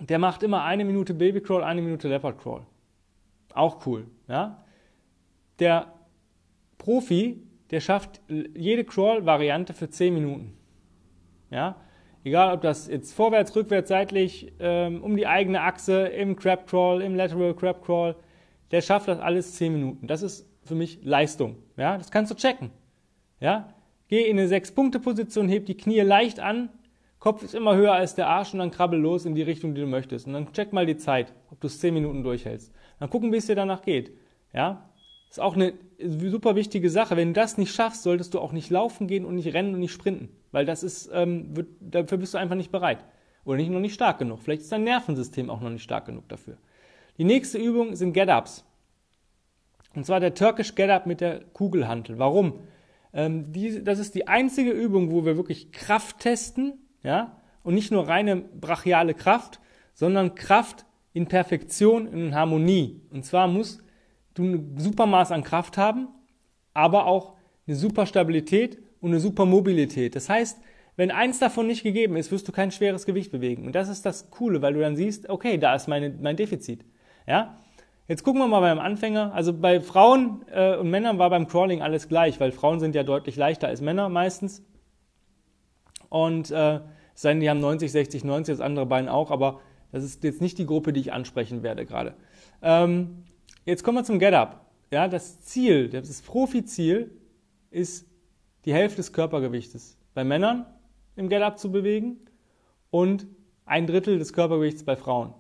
der 0.01 0.19
macht 0.19 0.43
immer 0.43 0.65
eine 0.65 0.84
Minute 0.84 1.13
Baby 1.13 1.39
Crawl, 1.39 1.63
eine 1.63 1.82
Minute 1.82 2.10
Leopard 2.10 2.38
Crawl. 2.38 2.65
Auch 3.53 3.86
cool. 3.86 4.06
Ja, 4.27 4.65
der 5.60 5.93
Profi, 6.77 7.41
der 7.71 7.80
schafft 7.80 8.19
jede 8.27 8.84
Crawl-Variante 8.84 9.73
für 9.73 9.89
10 9.89 10.13
Minuten. 10.13 10.58
Ja, 11.51 11.77
Egal, 12.25 12.53
ob 12.53 12.62
das 12.62 12.89
jetzt 12.89 13.13
vorwärts, 13.13 13.56
rückwärts, 13.56 13.88
seitlich, 13.88 14.51
ähm, 14.60 15.01
um 15.01 15.15
die 15.15 15.25
eigene 15.25 15.62
Achse, 15.62 16.08
im 16.08 16.36
Crab 16.36 16.67
Crawl, 16.67 17.01
im 17.01 17.15
Lateral 17.15 17.56
Crab 17.56 17.82
Crawl, 17.82 18.17
der 18.71 18.82
schafft 18.82 19.08
das 19.08 19.19
alles 19.19 19.53
10 19.53 19.71
Minuten. 19.71 20.06
Das 20.06 20.21
ist 20.21 20.45
für 20.65 20.75
mich 20.75 20.99
Leistung. 21.01 21.56
Ja, 21.77 21.97
das 21.97 22.12
kannst 22.12 22.30
du 22.30 22.36
checken. 22.36 22.71
Ja, 23.39 23.73
geh 24.10 24.30
in 24.30 24.38
eine 24.38 24.49
6-Punkte-Position, 24.49 25.47
heb 25.47 25.65
die 25.65 25.77
Knie 25.77 26.01
leicht 26.01 26.41
an, 26.41 26.67
Kopf 27.19 27.43
ist 27.43 27.53
immer 27.53 27.75
höher 27.75 27.93
als 27.93 28.15
der 28.15 28.27
Arsch 28.27 28.53
und 28.53 28.60
dann 28.60 28.71
krabbel 28.71 28.99
los 28.99 29.25
in 29.25 29.36
die 29.36 29.41
Richtung, 29.41 29.75
die 29.75 29.82
du 29.82 29.88
möchtest. 29.88 30.27
Und 30.27 30.34
dann 30.34 30.53
check 30.53 30.71
mal 30.71 30.86
die 30.86 30.97
Zeit, 30.97 31.34
ob 31.51 31.60
du 31.60 31.67
es 31.67 31.79
10 31.79 31.93
Minuten 31.93 32.23
durchhältst. 32.23 32.73
Dann 32.99 33.10
gucken, 33.10 33.32
wie 33.34 33.38
es 33.38 33.47
dir 33.47 33.55
danach 33.55 33.82
geht. 33.82 34.13
Ja, 34.53 34.89
ist 35.29 35.39
auch 35.39 35.55
eine 35.55 35.73
super 35.99 36.55
wichtige 36.55 36.89
Sache. 36.89 37.17
Wenn 37.17 37.34
du 37.34 37.39
das 37.39 37.58
nicht 37.58 37.73
schaffst, 37.73 38.03
solltest 38.03 38.34
du 38.34 38.39
auch 38.39 38.51
nicht 38.51 38.69
laufen 38.69 39.08
gehen 39.08 39.25
und 39.25 39.36
nicht 39.36 39.53
rennen 39.53 39.73
und 39.73 39.82
nicht 39.82 39.91
sprinten. 39.91 40.29
Weil 40.51 40.65
das 40.65 40.82
ist, 40.82 41.10
ähm, 41.13 41.55
wird, 41.55 41.67
dafür 41.82 42.17
bist 42.17 42.34
du 42.34 42.38
einfach 42.38 42.55
nicht 42.55 42.71
bereit. 42.71 43.05
Oder 43.45 43.58
nicht 43.58 43.69
noch 43.69 43.79
nicht 43.79 43.93
stark 43.93 44.17
genug. 44.19 44.39
Vielleicht 44.41 44.63
ist 44.63 44.71
dein 44.71 44.84
Nervensystem 44.84 45.49
auch 45.49 45.62
noch 45.62 45.69
nicht 45.69 45.84
stark 45.84 46.05
genug 46.05 46.27
dafür. 46.29 46.58
Die 47.17 47.25
nächste 47.25 47.58
Übung 47.58 47.95
sind 47.95 48.13
Get-Ups. 48.13 48.65
Und 49.95 50.05
zwar 50.05 50.19
der 50.19 50.34
Turkish 50.34 50.73
Get-Up 50.73 51.05
mit 51.05 51.21
der 51.21 51.43
Kugelhantel. 51.53 52.17
Warum? 52.17 52.62
Ähm, 53.13 53.51
die, 53.51 53.84
das 53.84 53.99
ist 53.99 54.15
die 54.15 54.27
einzige 54.27 54.71
Übung, 54.71 55.12
wo 55.12 55.25
wir 55.25 55.36
wirklich 55.36 55.71
Kraft 55.71 56.19
testen, 56.19 56.88
ja, 57.03 57.38
und 57.63 57.73
nicht 57.73 57.91
nur 57.91 58.07
reine 58.07 58.38
brachiale 58.38 59.13
Kraft, 59.13 59.59
sondern 59.93 60.35
Kraft 60.35 60.85
in 61.13 61.27
Perfektion, 61.27 62.07
in 62.07 62.35
Harmonie. 62.35 63.01
Und 63.12 63.25
zwar 63.25 63.47
muss 63.47 63.79
du 64.33 64.43
ein 64.43 64.75
super 64.77 65.05
Maß 65.05 65.31
an 65.31 65.43
Kraft 65.43 65.77
haben, 65.77 66.07
aber 66.73 67.05
auch 67.05 67.33
eine 67.67 67.75
super 67.75 68.05
Stabilität 68.05 68.79
und 69.01 69.12
eine 69.12 69.19
super 69.19 69.45
Mobilität. 69.45 70.15
Das 70.15 70.29
heißt, 70.29 70.59
wenn 70.95 71.12
eins 71.12 71.39
davon 71.39 71.67
nicht 71.67 71.83
gegeben 71.83 72.17
ist, 72.17 72.31
wirst 72.31 72.47
du 72.47 72.51
kein 72.51 72.71
schweres 72.71 73.05
Gewicht 73.05 73.31
bewegen. 73.31 73.65
Und 73.65 73.73
das 73.73 73.88
ist 73.88 74.05
das 74.05 74.31
Coole, 74.31 74.62
weil 74.62 74.73
du 74.73 74.81
dann 74.81 74.95
siehst, 74.95 75.29
okay, 75.29 75.57
da 75.57 75.75
ist 75.75 75.88
meine, 75.88 76.09
mein 76.09 76.35
Defizit. 76.35 76.83
Ja? 77.25 77.57
Jetzt 78.07 78.23
gucken 78.23 78.41
wir 78.41 78.47
mal 78.47 78.59
beim 78.59 78.79
Anfänger. 78.79 79.33
Also 79.33 79.53
bei 79.53 79.79
Frauen 79.79 80.43
äh, 80.51 80.75
und 80.75 80.89
Männern 80.89 81.19
war 81.19 81.29
beim 81.29 81.47
Crawling 81.47 81.81
alles 81.81 82.09
gleich, 82.09 82.39
weil 82.39 82.51
Frauen 82.51 82.79
sind 82.79 82.95
ja 82.95 83.03
deutlich 83.03 83.35
leichter 83.35 83.67
als 83.67 83.81
Männer 83.81 84.09
meistens. 84.09 84.65
Und 86.10 86.52
äh, 86.52 86.80
sein, 87.13 87.39
die 87.39 87.50
haben 87.50 87.60
90, 87.60 87.91
60, 87.91 88.24
90, 88.24 88.58
das 88.58 88.62
andere 88.62 88.86
Bein 88.86 89.08
auch, 89.08 89.32
aber 89.32 89.60
das 89.91 90.04
ist 90.04 90.24
jetzt 90.24 90.41
nicht 90.41 90.58
die 90.58 90.65
Gruppe, 90.65 90.93
die 90.93 91.00
ich 91.00 91.13
ansprechen 91.13 91.63
werde 91.63 91.86
gerade. 91.86 92.13
Ähm, 92.62 93.24
Jetzt 93.69 93.84
kommen 93.84 93.98
wir 94.00 94.04
zum 94.04 94.17
Get-Up. 94.17 94.65
Ja, 94.91 95.08
das 95.08 95.41
Ziel, 95.41 95.89
das 95.89 96.24
Profi-Ziel 96.24 97.12
ist, 97.69 98.08
die 98.65 98.74
Hälfte 98.74 98.98
des 98.98 99.13
Körpergewichtes 99.13 99.95
bei 100.15 100.24
Männern 100.24 100.65
im 101.15 101.30
Get-Up 101.30 101.60
zu 101.60 101.72
bewegen 101.72 102.17
und 102.89 103.28
ein 103.65 103.86
Drittel 103.86 104.17
des 104.17 104.34
Körpergewichts 104.34 104.84
bei 104.84 104.95
Frauen. 104.95 105.36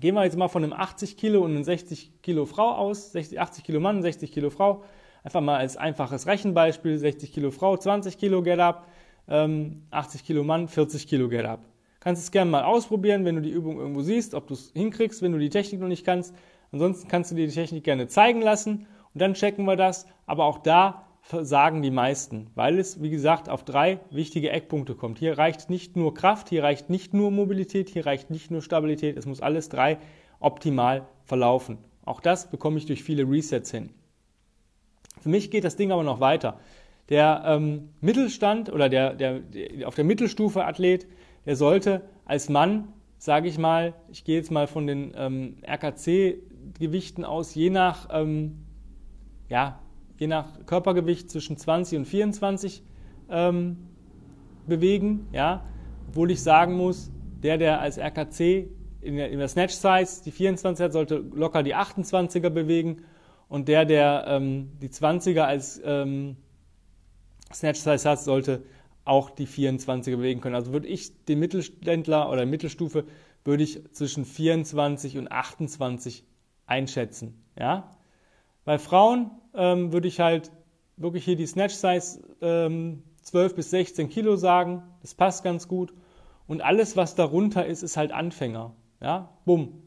Gehen 0.00 0.16
wir 0.16 0.24
jetzt 0.24 0.36
mal 0.36 0.48
von 0.48 0.64
einem 0.64 0.72
80 0.72 1.16
Kilo 1.16 1.44
und 1.44 1.52
einem 1.52 1.62
60 1.62 2.20
Kilo 2.20 2.46
Frau 2.46 2.72
aus, 2.72 3.12
60, 3.12 3.38
80 3.38 3.62
Kilo 3.62 3.78
Mann, 3.78 4.02
60 4.02 4.32
Kilo 4.32 4.50
Frau. 4.50 4.82
Einfach 5.22 5.40
mal 5.40 5.58
als 5.58 5.76
einfaches 5.76 6.26
Rechenbeispiel, 6.26 6.98
60 6.98 7.32
Kilo 7.32 7.52
Frau, 7.52 7.76
20 7.76 8.18
Kilo 8.18 8.42
Get-Up, 8.42 8.88
ähm, 9.28 9.82
80 9.90 10.24
Kilo 10.24 10.44
Mann, 10.44 10.68
40 10.68 11.06
Kilo 11.06 11.28
Get-Up. 11.28 11.60
Kannst 12.00 12.22
es 12.22 12.30
gerne 12.30 12.50
mal 12.50 12.64
ausprobieren, 12.64 13.24
wenn 13.24 13.36
du 13.36 13.42
die 13.42 13.50
Übung 13.50 13.78
irgendwo 13.78 14.02
siehst, 14.02 14.34
ob 14.34 14.48
du 14.48 14.54
es 14.54 14.72
hinkriegst, 14.74 15.22
wenn 15.22 15.32
du 15.32 15.38
die 15.38 15.50
Technik 15.50 15.80
noch 15.80 15.88
nicht 15.88 16.04
kannst. 16.04 16.34
Ansonsten 16.72 17.06
kannst 17.08 17.30
du 17.30 17.36
dir 17.36 17.46
die 17.46 17.54
Technik 17.54 17.84
gerne 17.84 18.08
zeigen 18.08 18.42
lassen 18.42 18.86
und 19.14 19.22
dann 19.22 19.34
checken 19.34 19.64
wir 19.66 19.76
das. 19.76 20.06
Aber 20.26 20.46
auch 20.46 20.58
da 20.58 21.04
sagen 21.30 21.82
die 21.82 21.90
meisten, 21.90 22.50
weil 22.54 22.78
es, 22.78 23.00
wie 23.00 23.10
gesagt, 23.10 23.48
auf 23.48 23.64
drei 23.64 24.00
wichtige 24.10 24.50
Eckpunkte 24.50 24.94
kommt. 24.94 25.18
Hier 25.18 25.38
reicht 25.38 25.70
nicht 25.70 25.96
nur 25.96 26.14
Kraft, 26.14 26.48
hier 26.48 26.64
reicht 26.64 26.90
nicht 26.90 27.14
nur 27.14 27.30
Mobilität, 27.30 27.88
hier 27.88 28.06
reicht 28.06 28.30
nicht 28.30 28.50
nur 28.50 28.62
Stabilität. 28.62 29.16
Es 29.16 29.26
muss 29.26 29.40
alles 29.40 29.68
drei 29.68 29.98
optimal 30.40 31.06
verlaufen. 31.24 31.78
Auch 32.04 32.20
das 32.20 32.50
bekomme 32.50 32.78
ich 32.78 32.86
durch 32.86 33.04
viele 33.04 33.22
Resets 33.22 33.70
hin. 33.70 33.90
Für 35.20 35.28
mich 35.28 35.50
geht 35.52 35.62
das 35.62 35.76
Ding 35.76 35.92
aber 35.92 36.02
noch 36.02 36.18
weiter. 36.18 36.58
Der 37.08 37.42
ähm, 37.46 37.90
Mittelstand 38.00 38.72
oder 38.72 38.88
der, 38.88 39.14
der, 39.14 39.40
der 39.40 39.88
auf 39.88 39.94
der 39.94 40.04
Mittelstufe 40.04 40.64
Athlet, 40.64 41.06
der 41.46 41.56
sollte 41.56 42.02
als 42.24 42.48
Mann, 42.48 42.88
sage 43.18 43.48
ich 43.48 43.58
mal, 43.58 43.94
ich 44.10 44.24
gehe 44.24 44.36
jetzt 44.36 44.50
mal 44.50 44.66
von 44.66 44.86
den 44.86 45.12
ähm, 45.16 45.56
RKC 45.62 46.38
Gewichten 46.78 47.24
aus, 47.24 47.54
je 47.54 47.70
nach, 47.70 48.08
ähm, 48.12 48.64
ja, 49.48 49.80
je 50.18 50.26
nach 50.26 50.66
Körpergewicht 50.66 51.30
zwischen 51.30 51.56
20 51.56 51.98
und 51.98 52.04
24 52.06 52.82
ähm, 53.30 53.76
bewegen. 54.66 55.26
Ja? 55.32 55.64
Obwohl 56.08 56.30
ich 56.30 56.42
sagen 56.42 56.76
muss, 56.76 57.10
der, 57.42 57.58
der 57.58 57.80
als 57.80 57.98
RKC 57.98 58.68
in 59.00 59.16
der, 59.16 59.30
in 59.30 59.38
der 59.38 59.48
Snatch 59.48 59.74
Size 59.74 60.22
die 60.24 60.30
24 60.30 60.84
hat, 60.84 60.92
sollte 60.92 61.16
locker 61.34 61.62
die 61.62 61.74
28er 61.74 62.50
bewegen. 62.50 63.02
Und 63.48 63.68
der, 63.68 63.84
der 63.84 64.24
ähm, 64.28 64.70
die 64.80 64.88
20er 64.88 65.42
als 65.42 65.80
ähm, 65.84 66.36
Snatch 67.54 67.80
Size 67.80 68.08
hat, 68.08 68.20
sollte 68.20 68.62
auch 69.04 69.30
die 69.30 69.46
24er 69.46 70.16
bewegen 70.16 70.40
können. 70.40 70.54
Also 70.54 70.72
würde 70.72 70.88
ich 70.88 71.24
den 71.24 71.38
Mittelständler 71.38 72.30
oder 72.30 72.46
Mittelstufe 72.46 73.04
würde 73.44 73.64
ich 73.64 73.82
zwischen 73.92 74.24
24 74.24 75.18
und 75.18 75.32
28 75.32 76.24
einschätzen. 76.66 77.42
Ja? 77.58 77.90
Bei 78.64 78.78
Frauen 78.78 79.30
ähm, 79.54 79.92
würde 79.92 80.08
ich 80.08 80.20
halt 80.20 80.52
wirklich 80.96 81.24
hier 81.24 81.36
die 81.36 81.46
Snatch 81.46 81.74
Size 81.74 82.22
ähm, 82.40 83.02
12 83.22 83.56
bis 83.56 83.70
16 83.70 84.08
Kilo 84.08 84.36
sagen. 84.36 84.82
Das 85.00 85.14
passt 85.14 85.42
ganz 85.42 85.66
gut. 85.66 85.92
Und 86.46 86.60
alles, 86.60 86.96
was 86.96 87.14
darunter 87.14 87.66
ist, 87.66 87.82
ist 87.82 87.96
halt 87.96 88.12
Anfänger. 88.12 88.74
Ja, 89.00 89.30
bumm. 89.44 89.82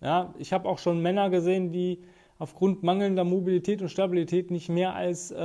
Ja, 0.00 0.34
ich 0.38 0.52
habe 0.52 0.68
auch 0.68 0.78
schon 0.78 1.00
Männer 1.00 1.30
gesehen, 1.30 1.72
die 1.72 2.04
aufgrund 2.38 2.82
mangelnder 2.82 3.24
Mobilität 3.24 3.82
und 3.82 3.88
Stabilität 3.88 4.50
nicht 4.50 4.68
mehr 4.68 4.94
als 4.94 5.30
äh, 5.30 5.36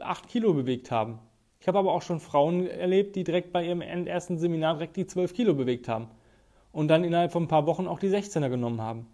8 0.00 0.24
äh, 0.24 0.28
Kilo 0.28 0.54
bewegt 0.54 0.90
haben. 0.90 1.18
Ich 1.60 1.68
habe 1.68 1.78
aber 1.78 1.92
auch 1.92 2.02
schon 2.02 2.20
Frauen 2.20 2.66
erlebt, 2.66 3.16
die 3.16 3.24
direkt 3.24 3.52
bei 3.52 3.66
ihrem 3.66 3.80
ersten 3.80 4.38
Seminar 4.38 4.74
direkt 4.74 4.96
die 4.96 5.06
12 5.06 5.32
Kilo 5.32 5.54
bewegt 5.54 5.88
haben 5.88 6.08
und 6.72 6.88
dann 6.88 7.04
innerhalb 7.04 7.32
von 7.32 7.44
ein 7.44 7.48
paar 7.48 7.66
Wochen 7.66 7.86
auch 7.86 7.98
die 7.98 8.08
16er 8.08 8.50
genommen 8.50 8.80
haben. 8.80 9.06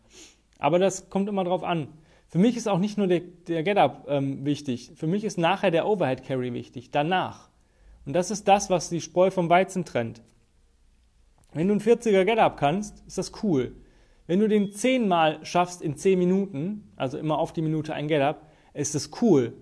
Aber 0.58 0.78
das 0.78 1.10
kommt 1.10 1.28
immer 1.28 1.44
drauf 1.44 1.62
an. 1.62 1.88
Für 2.28 2.38
mich 2.38 2.56
ist 2.56 2.68
auch 2.68 2.78
nicht 2.78 2.96
nur 2.96 3.06
der, 3.06 3.20
der 3.20 3.62
Get-Up 3.62 4.06
ähm, 4.08 4.44
wichtig, 4.44 4.92
für 4.94 5.06
mich 5.06 5.24
ist 5.24 5.36
nachher 5.36 5.70
der 5.70 5.86
Overhead 5.86 6.22
Carry 6.22 6.52
wichtig, 6.52 6.90
danach. 6.90 7.50
Und 8.06 8.14
das 8.14 8.30
ist 8.30 8.46
das, 8.46 8.70
was 8.70 8.88
die 8.88 9.00
Spreu 9.00 9.30
vom 9.30 9.48
Weizen 9.48 9.84
trennt. 9.84 10.22
Wenn 11.52 11.66
du 11.66 11.74
einen 11.74 11.80
40er 11.80 12.24
Get-Up 12.24 12.56
kannst, 12.56 13.04
ist 13.06 13.18
das 13.18 13.32
cool. 13.42 13.74
Wenn 14.30 14.38
du 14.38 14.46
den 14.46 14.70
zehnmal 14.70 15.44
schaffst 15.44 15.82
in 15.82 15.96
zehn 15.96 16.16
Minuten, 16.16 16.88
also 16.94 17.18
immer 17.18 17.40
auf 17.40 17.52
die 17.52 17.62
Minute 17.62 17.94
ein 17.94 18.06
Get-Up, 18.06 18.46
ist 18.74 18.94
das 18.94 19.10
cool. 19.20 19.54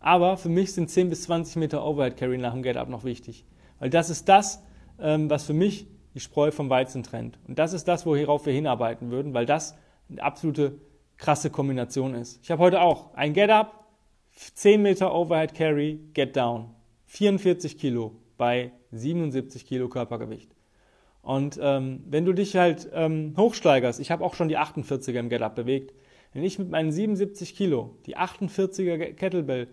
Aber 0.00 0.36
für 0.36 0.48
mich 0.48 0.72
sind 0.72 0.90
10 0.90 1.10
bis 1.10 1.22
20 1.22 1.54
Meter 1.54 1.86
Overhead 1.86 2.16
Carry 2.16 2.36
nach 2.36 2.52
dem 2.52 2.64
Get-Up 2.64 2.88
noch 2.88 3.04
wichtig. 3.04 3.44
Weil 3.78 3.88
das 3.88 4.10
ist 4.10 4.28
das, 4.28 4.64
ähm, 4.98 5.30
was 5.30 5.44
für 5.44 5.52
mich 5.52 5.86
die 6.12 6.18
Spreu 6.18 6.50
vom 6.50 6.68
Weizen 6.68 7.04
trennt. 7.04 7.38
Und 7.46 7.60
das 7.60 7.72
ist 7.72 7.86
das, 7.86 8.04
worauf 8.04 8.46
wir 8.46 8.52
hinarbeiten 8.52 9.12
würden, 9.12 9.32
weil 9.32 9.46
das 9.46 9.76
eine 10.10 10.20
absolute 10.24 10.80
krasse 11.18 11.50
Kombination 11.50 12.16
ist. 12.16 12.40
Ich 12.42 12.50
habe 12.50 12.60
heute 12.60 12.80
auch 12.80 13.14
ein 13.14 13.32
Get-Up, 13.32 13.86
10 14.32 14.82
Meter 14.82 15.14
Overhead 15.14 15.54
Carry, 15.54 16.00
Get 16.14 16.34
Down. 16.34 16.74
44 17.04 17.78
Kilo 17.78 18.16
bei 18.36 18.72
77 18.90 19.64
Kilo 19.64 19.88
Körpergewicht. 19.88 20.55
Und 21.26 21.58
ähm, 21.60 22.04
wenn 22.06 22.24
du 22.24 22.32
dich 22.32 22.54
halt 22.54 22.88
ähm, 22.94 23.34
hochsteigerst, 23.36 23.98
ich 23.98 24.12
habe 24.12 24.24
auch 24.24 24.34
schon 24.34 24.46
die 24.46 24.56
48er 24.56 25.18
im 25.18 25.28
Get-Up 25.28 25.56
bewegt, 25.56 25.92
wenn 26.32 26.44
ich 26.44 26.56
mit 26.56 26.70
meinen 26.70 26.92
77 26.92 27.56
Kilo 27.56 27.98
die 28.06 28.16
48er 28.16 29.12
Kettlebell 29.14 29.66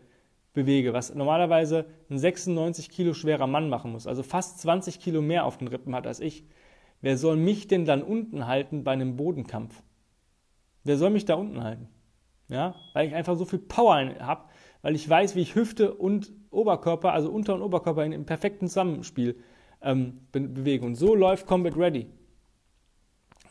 bewege, 0.54 0.94
was 0.94 1.14
normalerweise 1.14 1.86
ein 2.10 2.18
96 2.18 2.90
Kilo 2.90 3.14
schwerer 3.14 3.46
Mann 3.46 3.70
machen 3.70 3.92
muss, 3.92 4.08
also 4.08 4.24
fast 4.24 4.62
20 4.62 5.00
Kilo 5.00 5.22
mehr 5.22 5.46
auf 5.46 5.60
den 5.60 5.68
Rippen 5.68 5.94
hat 5.94 6.08
als 6.08 6.22
ich, 6.22 6.44
wer 7.02 7.18
soll 7.18 7.38
mich 7.38 7.68
denn 7.68 7.86
dann 7.86 8.02
unten 8.02 8.48
halten 8.48 8.84
bei 8.84 8.94
einem 8.94 9.16
Bodenkampf? 9.16 9.84
Wer 10.84 10.98
soll 10.98 11.12
mich 11.12 11.26
da 11.26 11.36
unten 11.36 11.64
halten? 11.64 11.88
Ja, 12.50 12.74
weil 12.94 13.10
ich 13.10 13.14
einfach 13.14 13.38
so 13.38 13.46
viel 13.46 13.60
Power 13.60 13.96
habe, 14.22 14.46
weil 14.82 14.96
ich 14.96 15.08
weiß, 15.08 15.36
wie 15.36 15.42
ich 15.42 15.54
Hüfte 15.54 15.94
und 15.94 16.32
Oberkörper, 16.50 17.14
also 17.14 17.30
Unter- 17.30 17.54
und 17.54 17.62
Oberkörper 17.62 18.04
in, 18.04 18.12
im 18.12 18.26
perfekten 18.26 18.68
Zusammenspiel 18.68 19.36
ähm, 19.84 20.22
bewegen. 20.32 20.86
Und 20.86 20.96
so 20.96 21.14
läuft 21.14 21.46
Combat 21.46 21.78
Ready. 21.78 22.08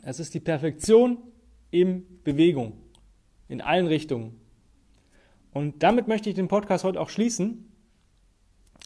Es 0.02 0.18
ist 0.18 0.34
die 0.34 0.40
Perfektion 0.40 1.18
in 1.70 2.22
Bewegung, 2.24 2.72
in 3.48 3.60
allen 3.60 3.86
Richtungen. 3.86 4.40
Und 5.52 5.82
damit 5.82 6.08
möchte 6.08 6.28
ich 6.28 6.34
den 6.34 6.48
Podcast 6.48 6.84
heute 6.84 7.00
auch 7.00 7.10
schließen. 7.10 7.72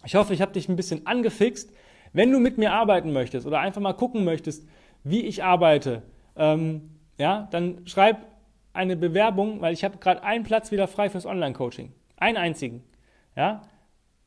Ich 0.04 0.14
hoffe, 0.14 0.34
ich 0.34 0.42
habe 0.42 0.52
dich 0.52 0.68
ein 0.68 0.76
bisschen 0.76 1.06
angefixt. 1.06 1.72
Wenn 2.12 2.32
du 2.32 2.38
mit 2.38 2.58
mir 2.58 2.72
arbeiten 2.72 3.12
möchtest 3.12 3.46
oder 3.46 3.60
einfach 3.60 3.80
mal 3.80 3.92
gucken 3.92 4.24
möchtest, 4.24 4.66
wie 5.04 5.22
ich 5.22 5.42
arbeite, 5.42 6.02
ähm, 6.36 6.90
ja, 7.18 7.48
dann 7.50 7.86
schreib 7.86 8.26
eine 8.72 8.96
Bewerbung, 8.96 9.60
weil 9.60 9.72
ich 9.72 9.84
habe 9.84 9.98
gerade 9.98 10.22
einen 10.22 10.44
Platz 10.44 10.70
wieder 10.70 10.86
frei 10.86 11.08
fürs 11.08 11.26
Online-Coaching. 11.26 11.92
Einen 12.16 12.36
einzigen. 12.36 12.84
Ja, 13.36 13.62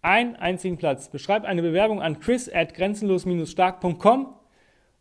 einen 0.02 0.36
einzigen 0.36 0.78
Platz. 0.78 1.10
Beschreib 1.10 1.44
eine 1.44 1.62
Bewerbung 1.62 2.02
an 2.02 2.20
chris 2.20 2.50
at 2.52 2.74
grenzenlos-stark.com 2.74 4.36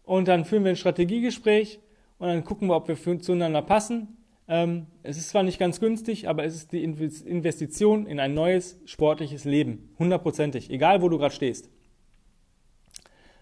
und 0.05 0.29
dann 0.29 0.45
führen 0.45 0.65
wir 0.65 0.71
ein 0.71 0.77
Strategiegespräch 0.77 1.81
und 2.19 2.29
dann 2.29 2.45
gucken 2.45 2.69
wir, 2.69 2.77
ob 2.77 2.89
wir 2.89 3.21
zueinander 3.21 3.63
passen. 3.63 4.17
Ähm, 4.49 4.87
es 5.03 5.19
ist 5.19 5.29
zwar 5.29 5.43
nicht 5.43 5.59
ganz 5.59 5.79
günstig, 5.79 6.29
aber 6.29 6.45
es 6.45 6.55
ist 6.55 6.73
die 6.73 6.83
Investition 6.83 8.07
in 8.07 8.19
ein 8.19 8.35
neues 8.35 8.81
sportliches 8.87 9.45
Leben. 9.45 9.91
Hundertprozentig. 9.99 10.71
Egal, 10.71 11.03
wo 11.03 11.09
du 11.09 11.19
gerade 11.19 11.35
stehst. 11.35 11.69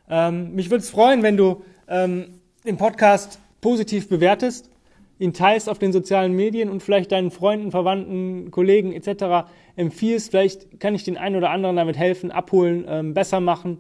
Ähm, 0.08 0.54
mich 0.54 0.70
würde 0.70 0.82
es 0.82 0.90
freuen, 0.90 1.22
wenn 1.22 1.36
du 1.36 1.62
ähm, 1.88 2.40
den 2.64 2.76
Podcast 2.76 3.38
positiv 3.60 4.08
bewertest 4.08 4.70
ihn 5.18 5.32
teilst 5.32 5.68
auf 5.68 5.78
den 5.78 5.92
sozialen 5.92 6.32
Medien 6.32 6.68
und 6.68 6.82
vielleicht 6.82 7.12
deinen 7.12 7.30
Freunden, 7.30 7.70
Verwandten, 7.70 8.50
Kollegen 8.50 8.92
etc. 8.92 9.48
empfiehlst. 9.76 10.30
Vielleicht 10.30 10.78
kann 10.80 10.94
ich 10.94 11.04
den 11.04 11.16
einen 11.16 11.36
oder 11.36 11.50
anderen 11.50 11.76
damit 11.76 11.96
helfen, 11.96 12.30
abholen, 12.30 12.84
ähm, 12.88 13.14
besser 13.14 13.40
machen. 13.40 13.78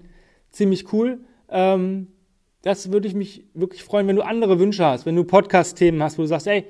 Ziemlich 0.50 0.92
cool. 0.92 1.20
Ähm, 1.50 2.08
das 2.62 2.90
würde 2.90 3.06
ich 3.06 3.14
mich 3.14 3.44
wirklich 3.54 3.84
freuen, 3.84 4.08
wenn 4.08 4.16
du 4.16 4.22
andere 4.22 4.58
Wünsche 4.58 4.84
hast, 4.84 5.06
wenn 5.06 5.14
du 5.14 5.24
Podcast-Themen 5.24 6.02
hast, 6.02 6.18
wo 6.18 6.22
du 6.22 6.28
sagst, 6.28 6.46
ey, 6.46 6.64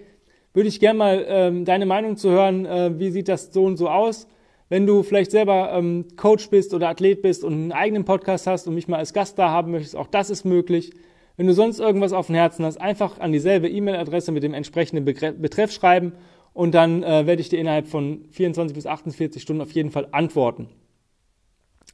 würde 0.53 0.69
ich 0.69 0.81
gerne 0.81 0.99
mal 0.99 1.25
ähm, 1.29 1.65
deine 1.65 1.87
Meinung 1.87 2.17
zu 2.17 2.31
hören, 2.31 2.67
äh, 2.67 2.99
wie 2.99 3.11
sieht 3.11 3.29
das 3.29 3.53
so 3.53 3.65
und 3.65 3.77
so 3.77 3.89
aus. 3.89 4.27
Wenn 4.69 4.87
du 4.87 5.03
vielleicht 5.05 5.31
selber 5.31 5.73
ähm, 5.73 6.07
Coach 6.17 6.51
bist 6.51 6.75
oder 6.75 6.89
Athlet 6.89 7.23
bist 7.23 7.45
und 7.45 7.53
einen 7.53 7.73
eigenen 7.73 8.05
Podcast 8.05 8.47
hast 8.47 8.67
und 8.67 8.75
mich 8.75 8.89
mal 8.89 8.97
als 8.97 9.13
Gast 9.13 9.39
da 9.39 9.51
haben 9.51 9.71
möchtest, 9.71 9.95
auch 9.95 10.09
das 10.09 10.29
ist 10.29 10.45
möglich. 10.45 10.93
Wenn 11.37 11.47
du 11.47 11.53
sonst 11.53 11.81
irgendwas 11.81 12.13
auf 12.13 12.27
dem 12.27 12.35
Herzen 12.35 12.65
hast, 12.65 12.81
einfach 12.81 13.21
an 13.21 13.33
dieselbe 13.33 13.69
E-Mail-Adresse 13.69 14.33
mit 14.33 14.43
dem 14.43 14.55
entsprechenden 14.55 15.05
Betreff 15.05 15.71
schreiben 15.71 16.13
und 16.55 16.75
dann 16.75 17.03
äh, 17.03 17.27
werde 17.27 17.43
ich 17.43 17.51
dir 17.51 17.59
innerhalb 17.59 17.87
von 17.87 18.25
24 18.31 18.75
bis 18.75 18.87
48 18.87 19.43
Stunden 19.43 19.61
auf 19.61 19.73
jeden 19.73 19.91
Fall 19.91 20.09
antworten. 20.13 20.71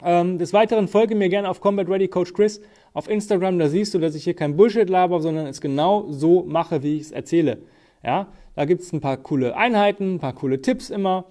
Ähm, 0.04 0.38
des 0.38 0.52
Weiteren 0.52 0.88
folge 0.88 1.14
mir 1.14 1.28
gerne 1.28 1.48
auf 1.48 1.60
Combat 1.60 1.88
Ready 1.88 2.08
Coach 2.08 2.32
Chris 2.32 2.60
auf 2.92 3.08
Instagram. 3.08 3.58
Da 3.58 3.68
siehst 3.68 3.94
du, 3.94 3.98
dass 3.98 4.14
ich 4.14 4.24
hier 4.24 4.34
kein 4.34 4.56
Bullshit 4.56 4.88
laber, 4.88 5.20
sondern 5.20 5.46
es 5.46 5.60
genau 5.60 6.06
so 6.10 6.44
mache, 6.44 6.82
wie 6.82 6.96
ich 6.96 7.02
es 7.02 7.12
erzähle. 7.12 7.58
Ja, 8.04 8.28
da 8.54 8.64
gibt 8.64 8.82
es 8.82 8.92
ein 8.92 9.00
paar 9.00 9.16
coole 9.16 9.56
Einheiten, 9.56 10.14
ein 10.14 10.18
paar 10.18 10.34
coole 10.34 10.60
Tipps 10.60 10.90
immer. 10.90 11.26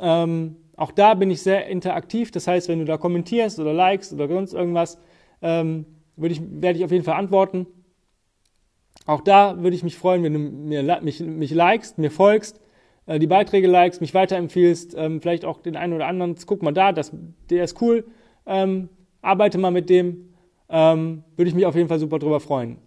Ähm, 0.00 0.56
auch 0.76 0.92
da 0.92 1.14
bin 1.14 1.30
ich 1.30 1.42
sehr 1.42 1.66
interaktiv. 1.66 2.30
Das 2.30 2.46
heißt, 2.46 2.68
wenn 2.68 2.78
du 2.78 2.84
da 2.84 2.96
kommentierst 2.96 3.58
oder 3.58 3.72
likest 3.72 4.12
oder 4.12 4.28
sonst 4.28 4.54
irgendwas, 4.54 4.98
ähm, 5.42 5.86
würde 6.16 6.34
ich, 6.34 6.40
werde 6.42 6.78
ich 6.78 6.84
auf 6.84 6.92
jeden 6.92 7.04
Fall 7.04 7.16
antworten. 7.16 7.66
Auch 9.06 9.20
da 9.20 9.62
würde 9.62 9.76
ich 9.76 9.82
mich 9.82 9.96
freuen, 9.98 10.22
wenn 10.22 10.32
du 10.32 10.38
mir, 10.38 11.00
mich, 11.02 11.20
mich 11.20 11.50
likest, 11.50 11.98
mir 11.98 12.10
folgst, 12.10 12.60
äh, 13.06 13.18
die 13.18 13.26
Beiträge 13.26 13.66
likest, 13.66 14.00
mich 14.00 14.14
weiterempfiehlst, 14.14 14.94
ähm, 14.96 15.20
vielleicht 15.20 15.44
auch 15.44 15.60
den 15.60 15.76
einen 15.76 15.92
oder 15.92 16.06
anderen. 16.06 16.36
Guck 16.46 16.62
mal 16.62 16.72
da, 16.72 16.92
das, 16.92 17.12
der 17.50 17.64
ist 17.64 17.80
cool. 17.82 18.06
Ähm, 18.46 18.88
arbeite 19.20 19.58
mal 19.58 19.70
mit 19.70 19.90
dem. 19.90 20.30
Ähm, 20.68 21.24
würde 21.36 21.48
ich 21.48 21.54
mich 21.54 21.66
auf 21.66 21.74
jeden 21.74 21.88
Fall 21.88 21.98
super 21.98 22.18
drüber 22.18 22.40
freuen. 22.40 22.78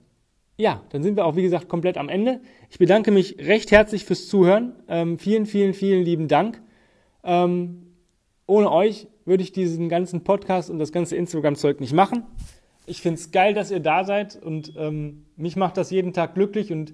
Ja, 0.57 0.81
dann 0.89 1.03
sind 1.03 1.15
wir 1.15 1.25
auch, 1.25 1.35
wie 1.35 1.43
gesagt, 1.43 1.69
komplett 1.69 1.97
am 1.97 2.09
Ende. 2.09 2.41
Ich 2.71 2.79
bedanke 2.79 3.11
mich 3.11 3.37
recht 3.37 3.69
herzlich 3.69 4.05
fürs 4.05 4.27
Zuhören. 4.27 4.73
Ähm, 4.87 5.19
vielen, 5.19 5.45
vielen, 5.45 5.75
vielen 5.75 6.03
lieben 6.03 6.27
Dank. 6.27 6.61
Ähm, 7.23 7.93
ohne 8.47 8.71
euch 8.71 9.07
würde 9.25 9.43
ich 9.43 9.51
diesen 9.51 9.87
ganzen 9.89 10.23
Podcast 10.23 10.71
und 10.71 10.79
das 10.79 10.91
ganze 10.91 11.15
Instagram-Zeug 11.15 11.79
nicht 11.79 11.93
machen. 11.93 12.23
Ich 12.87 13.01
finde 13.01 13.19
es 13.19 13.31
geil, 13.31 13.53
dass 13.53 13.69
ihr 13.69 13.81
da 13.81 14.05
seid 14.05 14.41
und 14.41 14.73
ähm, 14.77 15.25
mich 15.35 15.57
macht 15.57 15.75
das 15.75 15.91
jeden 15.91 16.13
Tag 16.13 16.35
glücklich 16.35 16.71
und 16.71 16.93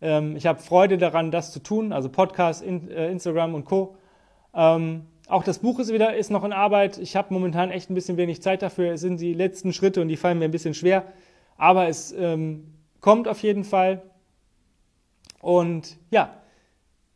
ähm, 0.00 0.36
ich 0.36 0.46
habe 0.46 0.58
Freude 0.58 0.96
daran, 0.96 1.30
das 1.30 1.52
zu 1.52 1.60
tun. 1.62 1.92
Also 1.92 2.08
Podcast, 2.08 2.62
in, 2.62 2.90
äh, 2.90 3.10
Instagram 3.10 3.54
und 3.54 3.66
Co. 3.66 3.96
Ähm, 4.54 5.02
auch 5.28 5.44
das 5.44 5.58
Buch 5.58 5.78
ist 5.78 5.92
wieder 5.92 6.16
ist 6.16 6.30
noch 6.30 6.44
in 6.44 6.54
Arbeit. 6.54 6.96
Ich 6.96 7.14
habe 7.14 7.32
momentan 7.32 7.70
echt 7.70 7.90
ein 7.90 7.94
bisschen 7.94 8.16
wenig 8.16 8.40
Zeit 8.40 8.62
dafür. 8.62 8.94
Es 8.94 9.02
sind 9.02 9.20
die 9.20 9.34
letzten 9.34 9.74
Schritte 9.74 10.00
und 10.00 10.08
die 10.08 10.16
fallen 10.16 10.38
mir 10.38 10.46
ein 10.46 10.50
bisschen 10.50 10.72
schwer. 10.72 11.04
Aber 11.58 11.88
es 11.88 12.12
ähm, 12.12 12.74
kommt 13.02 13.28
auf 13.28 13.42
jeden 13.42 13.64
Fall. 13.64 14.02
Und 15.42 15.98
ja, 16.10 16.34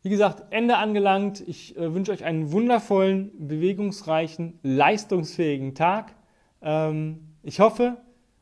wie 0.03 0.09
gesagt, 0.09 0.51
Ende 0.51 0.77
angelangt. 0.77 1.43
Ich 1.47 1.75
äh, 1.77 1.95
wünsche 1.95 2.11
euch 2.11 2.25
einen 2.25 2.51
wundervollen, 2.51 3.31
bewegungsreichen, 3.47 4.59
leistungsfähigen 4.61 5.73
Tag. 5.73 6.13
Ähm, 6.61 7.35
ich 7.41 7.59
hoffe, 7.59 7.97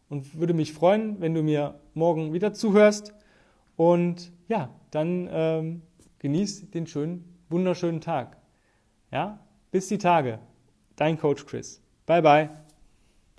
und 0.10 0.40
würde 0.40 0.54
mich 0.54 0.74
freuen, 0.74 1.20
wenn 1.20 1.34
du 1.34 1.44
mir 1.44 1.80
morgen 1.94 2.34
wieder 2.34 2.54
zuhörst. 2.54 3.14
Und 3.76 4.32
ja, 4.48 4.70
dann 4.92 5.30
ähm, 5.32 5.82
genieß 6.20 6.72
den 6.72 6.88
schönen, 6.88 7.24
wunderschönen 7.50 8.02
Tag. 8.02 8.38
Ja, 9.12 9.40
bis 9.72 9.88
die 9.88 9.98
Tage. 9.98 10.40
Dein 10.96 11.18
Coach 11.18 11.46
Chris. 11.46 11.82
Bye 12.06 12.22
bye. 12.22 12.67